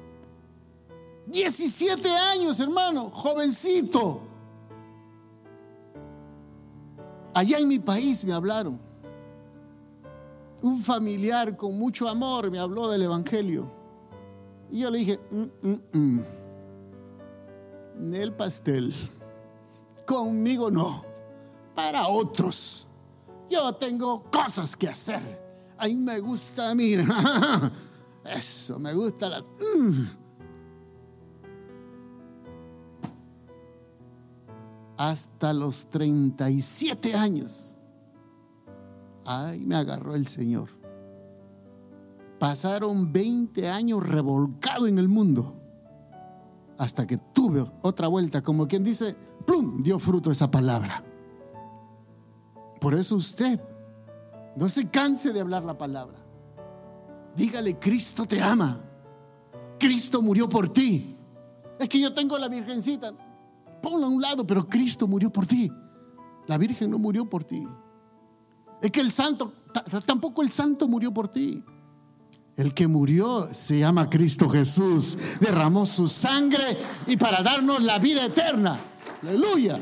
17 1.27 2.09
años, 2.09 2.57
hermano, 2.61 3.09
jovencito. 3.09 4.21
Allá 7.33 7.57
en 7.57 7.67
mi 7.67 7.79
país 7.79 8.23
me 8.23 8.31
hablaron. 8.31 8.79
Un 10.61 10.79
familiar 10.81 11.57
con 11.57 11.77
mucho 11.77 12.07
amor 12.07 12.49
me 12.49 12.57
habló 12.57 12.87
del 12.87 13.01
Evangelio. 13.01 13.69
Y 14.71 14.79
yo 14.79 14.89
le 14.89 14.99
dije, 14.99 15.19
mm, 15.29 15.67
mm, 15.67 15.81
mm. 15.91 16.38
El 17.99 18.33
pastel. 18.33 18.93
Conmigo 20.05 20.71
no, 20.71 21.03
para 21.75 22.07
otros. 22.07 22.87
Yo 23.49 23.73
tengo 23.73 24.23
cosas 24.31 24.75
que 24.75 24.87
hacer. 24.87 25.21
A 25.77 25.85
mí 25.85 25.95
me 25.95 26.19
gusta, 26.19 26.73
mira, 26.75 27.05
eso, 28.25 28.79
me 28.79 28.93
gusta 28.93 29.29
la... 29.29 29.39
Uh. 29.39 30.05
Hasta 34.97 35.53
los 35.53 35.87
37 35.87 37.15
años. 37.15 37.77
Ay, 39.25 39.61
me 39.61 39.75
agarró 39.75 40.15
el 40.15 40.27
Señor. 40.27 40.69
Pasaron 42.39 43.11
20 43.11 43.69
años 43.69 44.05
revolcado 44.05 44.87
en 44.87 44.99
el 44.99 45.07
mundo 45.07 45.58
hasta 46.79 47.05
que 47.05 47.17
tuve 47.17 47.63
otra 47.81 48.07
vuelta, 48.07 48.41
como 48.41 48.67
quien 48.67 48.83
dice, 48.83 49.13
plum, 49.45 49.83
dio 49.83 49.99
fruto 49.99 50.31
esa 50.31 50.49
palabra. 50.49 51.03
Por 52.79 52.95
eso 52.95 53.17
usted 53.17 53.59
no 54.55 54.69
se 54.69 54.87
canse 54.89 55.33
de 55.33 55.41
hablar 55.41 55.65
la 55.65 55.77
palabra. 55.77 56.17
Dígale, 57.35 57.77
Cristo 57.77 58.25
te 58.25 58.41
ama. 58.41 58.79
Cristo 59.77 60.21
murió 60.21 60.47
por 60.47 60.69
ti. 60.69 61.17
Es 61.79 61.89
que 61.89 61.99
yo 61.99 62.13
tengo 62.13 62.37
la 62.37 62.47
virgencita. 62.47 63.11
Ponla 63.81 64.07
a 64.07 64.09
un 64.09 64.21
lado, 64.21 64.47
pero 64.47 64.67
Cristo 64.67 65.05
murió 65.05 65.29
por 65.29 65.45
ti. 65.45 65.69
La 66.47 66.57
Virgen 66.57 66.89
no 66.89 66.97
murió 66.97 67.29
por 67.29 67.43
ti. 67.43 67.67
Es 68.81 68.89
que 68.91 69.01
el 69.01 69.11
santo, 69.11 69.53
tampoco 70.05 70.41
el 70.41 70.49
santo 70.49 70.87
murió 70.87 71.13
por 71.13 71.27
ti. 71.27 71.63
El 72.59 72.73
que 72.73 72.89
murió 72.89 73.47
se 73.53 73.79
llama 73.79 74.09
Cristo 74.09 74.49
Jesús. 74.49 75.39
Derramó 75.39 75.85
su 75.85 76.09
sangre 76.09 76.77
y 77.07 77.15
para 77.15 77.41
darnos 77.41 77.81
la 77.81 77.99
vida 77.99 78.25
eterna. 78.25 78.77
Aleluya. 79.21 79.79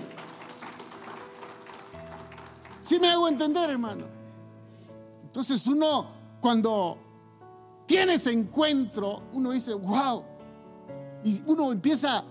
Si 2.79 2.99
me 2.99 3.09
hago 3.09 3.29
entender, 3.29 3.71
hermano. 3.71 4.05
Entonces 5.23 5.65
uno, 5.65 6.05
cuando 6.39 6.99
tiene 7.87 8.13
ese 8.13 8.31
encuentro, 8.31 9.23
uno 9.33 9.53
dice, 9.53 9.73
wow. 9.73 10.23
Y 11.23 11.41
uno 11.47 11.71
empieza 11.71 12.23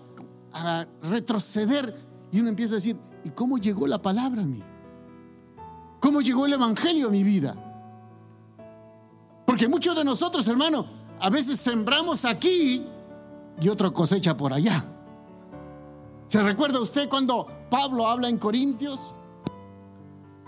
a 0.53 0.87
retroceder 1.03 1.93
y 2.31 2.39
uno 2.39 2.51
empieza 2.51 2.75
a 2.75 2.77
decir, 2.77 2.97
¿y 3.25 3.31
cómo 3.31 3.59
llegó 3.59 3.89
la 3.89 4.01
palabra 4.01 4.43
a 4.43 4.47
mí? 4.47 4.63
¿Cómo 5.99 6.21
llegó 6.21 6.47
el 6.47 6.53
Evangelio 6.53 7.09
a 7.09 7.11
mi 7.11 7.25
vida? 7.25 7.66
Porque 9.47 9.69
muchos 9.69 9.97
de 9.97 10.05
nosotros, 10.05 10.47
hermano, 10.49 10.85
a 11.21 11.31
veces 11.31 11.59
sembramos 11.59 12.25
aquí 12.25 12.85
y 13.61 13.69
otra 13.69 13.91
cosecha 13.91 14.37
por 14.37 14.53
allá. 14.53 14.85
¿Se 16.27 16.43
recuerda 16.43 16.81
usted 16.81 17.09
cuando 17.09 17.47
Pablo 17.71 18.09
habla 18.09 18.29
en 18.29 18.39
Corintios? 18.39 19.15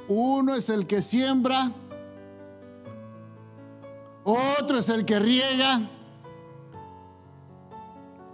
Uno 0.09 0.55
es 0.55 0.69
el 0.69 0.87
que 0.87 1.01
siembra, 1.01 1.71
otro 4.25 4.79
es 4.79 4.89
el 4.89 5.05
que 5.05 5.19
riega, 5.19 5.81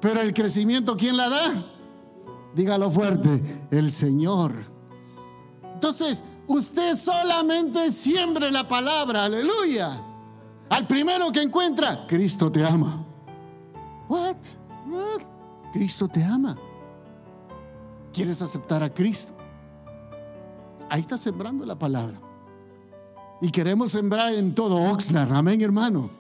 pero 0.00 0.20
el 0.20 0.32
crecimiento, 0.32 0.96
¿quién 0.96 1.16
la 1.16 1.28
da? 1.28 1.64
Dígalo 2.54 2.90
fuerte, 2.90 3.66
el 3.70 3.90
Señor. 3.90 4.54
Entonces, 5.74 6.22
usted 6.46 6.94
solamente 6.94 7.90
siembre 7.90 8.50
la 8.50 8.66
palabra, 8.66 9.24
aleluya. 9.24 10.13
Al 10.74 10.88
primero 10.88 11.30
que 11.30 11.40
encuentra, 11.40 12.04
Cristo 12.08 12.50
te 12.50 12.66
ama. 12.66 13.06
What? 14.08 14.38
What? 14.88 15.22
Cristo 15.72 16.08
te 16.08 16.24
ama. 16.24 16.58
¿Quieres 18.12 18.42
aceptar 18.42 18.82
a 18.82 18.92
Cristo? 18.92 19.34
Ahí 20.90 21.00
está 21.00 21.16
sembrando 21.16 21.64
la 21.64 21.78
palabra. 21.78 22.20
Y 23.40 23.52
queremos 23.52 23.92
sembrar 23.92 24.34
en 24.34 24.52
todo 24.52 24.90
Oxnard, 24.90 25.32
amén 25.32 25.60
hermano. 25.60 26.10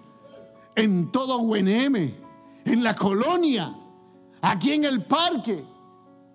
En 0.76 1.10
todo 1.10 1.38
UNM, 1.38 2.14
en 2.64 2.84
la 2.84 2.94
colonia, 2.94 3.76
aquí 4.40 4.70
en 4.70 4.84
el 4.84 5.02
parque, 5.02 5.64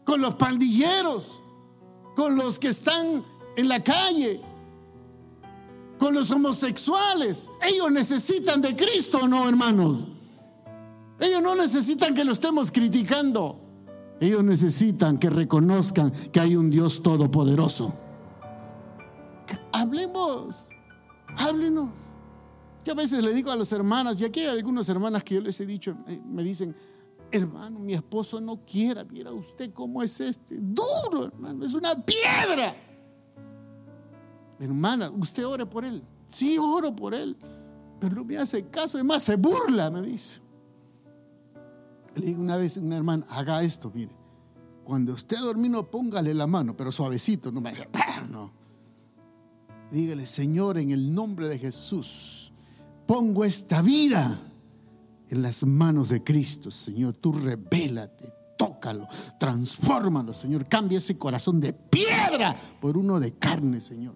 con 0.04 0.20
los 0.20 0.36
pandilleros, 0.36 1.42
con 2.18 2.36
los 2.36 2.60
que 2.60 2.68
están 2.68 3.24
en 3.56 3.70
la 3.70 3.82
calle, 3.82 4.42
con 6.00 6.16
los 6.16 6.32
homosexuales. 6.32 7.52
Ellos 7.62 7.92
necesitan 7.92 8.62
de 8.62 8.76
Cristo, 8.76 9.28
¿no, 9.28 9.48
hermanos? 9.48 10.08
Ellos 11.20 11.44
no 11.44 11.54
necesitan 11.54 12.16
que 12.16 12.24
lo 12.24 12.32
estemos 12.32 12.72
criticando. 12.72 13.60
Ellos 14.22 14.44
necesitan 14.44 15.18
que 15.18 15.30
reconozcan 15.30 16.12
que 16.32 16.40
hay 16.40 16.56
un 16.56 16.70
Dios 16.70 17.04
todopoderoso. 17.04 17.94
Hablemos, 19.72 20.68
háblenos. 21.38 21.92
Yo 22.86 22.94
a 22.94 22.96
veces 22.96 23.24
le 23.24 23.34
digo 23.34 23.52
a 23.52 23.56
las 23.56 23.72
hermanas, 23.72 24.20
y 24.22 24.26
aquí 24.26 24.42
hay 24.42 24.48
algunas 24.48 24.88
hermanas 24.90 25.24
que 25.24 25.36
yo 25.36 25.42
les 25.42 25.60
he 25.60 25.66
dicho, 25.66 25.96
eh, 26.08 26.22
me 26.26 26.44
dicen, 26.44 26.76
hermano, 27.32 27.80
mi 27.80 27.94
esposo 27.94 28.40
no 28.40 28.58
quiera, 28.66 29.04
viera 29.04 29.32
usted 29.32 29.72
cómo 29.74 30.02
es 30.02 30.20
este, 30.22 30.56
duro, 30.60 31.26
hermano, 31.26 31.66
es 31.66 31.74
una 31.74 31.96
piedra. 31.96 32.74
Hermana, 34.60 35.10
usted 35.10 35.46
ore 35.46 35.66
por 35.66 35.86
él. 35.86 36.04
Sí, 36.28 36.58
oro 36.60 36.96
por 36.96 37.14
él. 37.14 37.38
Pero 38.00 38.16
no 38.16 38.26
me 38.26 38.38
hace 38.38 38.68
caso, 38.68 38.98
además 38.98 39.24
se 39.24 39.36
burla, 39.36 39.90
me 39.90 40.02
dice. 40.02 40.42
Le 42.16 42.26
digo 42.28 42.42
una 42.42 42.58
vez 42.58 42.78
a 42.78 42.82
una 42.82 42.98
hermana, 42.98 43.26
haga 43.30 43.62
esto, 43.64 43.92
mire. 43.94 44.12
Cuando 44.84 45.14
esté 45.14 45.38
dormido, 45.38 45.90
póngale 45.90 46.34
la 46.34 46.48
mano, 46.48 46.76
pero 46.76 46.92
suavecito, 46.92 47.52
no 47.52 47.62
me 47.62 47.72
diga, 47.72 47.88
no. 48.30 48.52
Dígale, 49.92 50.26
Señor, 50.26 50.78
en 50.78 50.92
el 50.92 51.14
nombre 51.14 51.48
de 51.48 51.60
Jesús, 51.60 52.52
pongo 53.06 53.44
esta 53.44 53.82
vida 53.82 54.40
en 55.30 55.42
las 55.42 55.66
manos 55.66 56.10
de 56.10 56.24
Cristo, 56.24 56.72
Señor. 56.72 57.16
Tú 57.16 57.34
revélate, 57.34 58.34
tócalo, 58.58 59.08
transfórmalo, 59.40 60.34
Señor. 60.34 60.68
Cambia 60.68 60.98
ese 60.98 61.18
corazón 61.18 61.60
de 61.60 61.74
piedra 61.74 62.56
por 62.80 62.98
uno 62.98 63.20
de 63.20 63.34
carne, 63.34 63.82
Señor. 63.82 64.16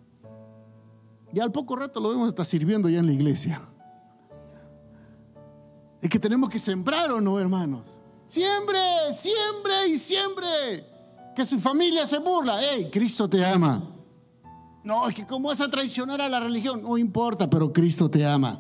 Y 1.34 1.40
al 1.40 1.52
poco 1.52 1.76
rato 1.76 2.00
lo 2.00 2.10
vemos 2.10 2.30
hasta 2.30 2.46
sirviendo 2.46 2.88
ya 2.90 3.00
en 3.00 3.08
la 3.08 3.14
iglesia. 3.14 3.60
Es 6.00 6.10
que 6.10 6.20
tenemos 6.20 6.50
que 6.50 6.60
sembrar 6.60 7.12
o 7.12 7.20
no, 7.20 7.40
hermanos. 7.40 8.02
Siempre, 8.26 8.80
siempre 9.12 9.88
y 9.88 9.98
siempre. 9.98 10.86
Que 11.36 11.44
su 11.46 11.60
familia 11.60 12.06
se 12.06 12.20
burla. 12.20 12.58
Hey, 12.62 12.90
Cristo 12.92 13.28
te 13.28 13.44
ama. 13.44 13.82
No, 14.84 15.08
es 15.08 15.16
que 15.16 15.26
cómo 15.26 15.48
vas 15.48 15.62
a 15.62 15.70
traicionar 15.70 16.22
a 16.22 16.30
la 16.30 16.40
religión. 16.40 16.84
No 16.84 16.98
importa, 16.98 17.50
pero 17.50 17.74
Cristo 17.74 18.10
te 18.10 18.26
ama. 18.26 18.60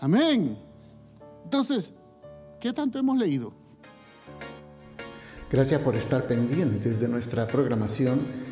Amén. 0.00 0.56
Entonces, 1.44 1.94
¿qué 2.60 2.72
tanto 2.72 2.98
hemos 2.98 3.18
leído? 3.18 3.52
Gracias 5.50 5.80
por 5.80 5.96
estar 5.96 6.28
pendientes 6.28 7.00
de 7.00 7.08
nuestra 7.08 7.46
programación 7.46 8.51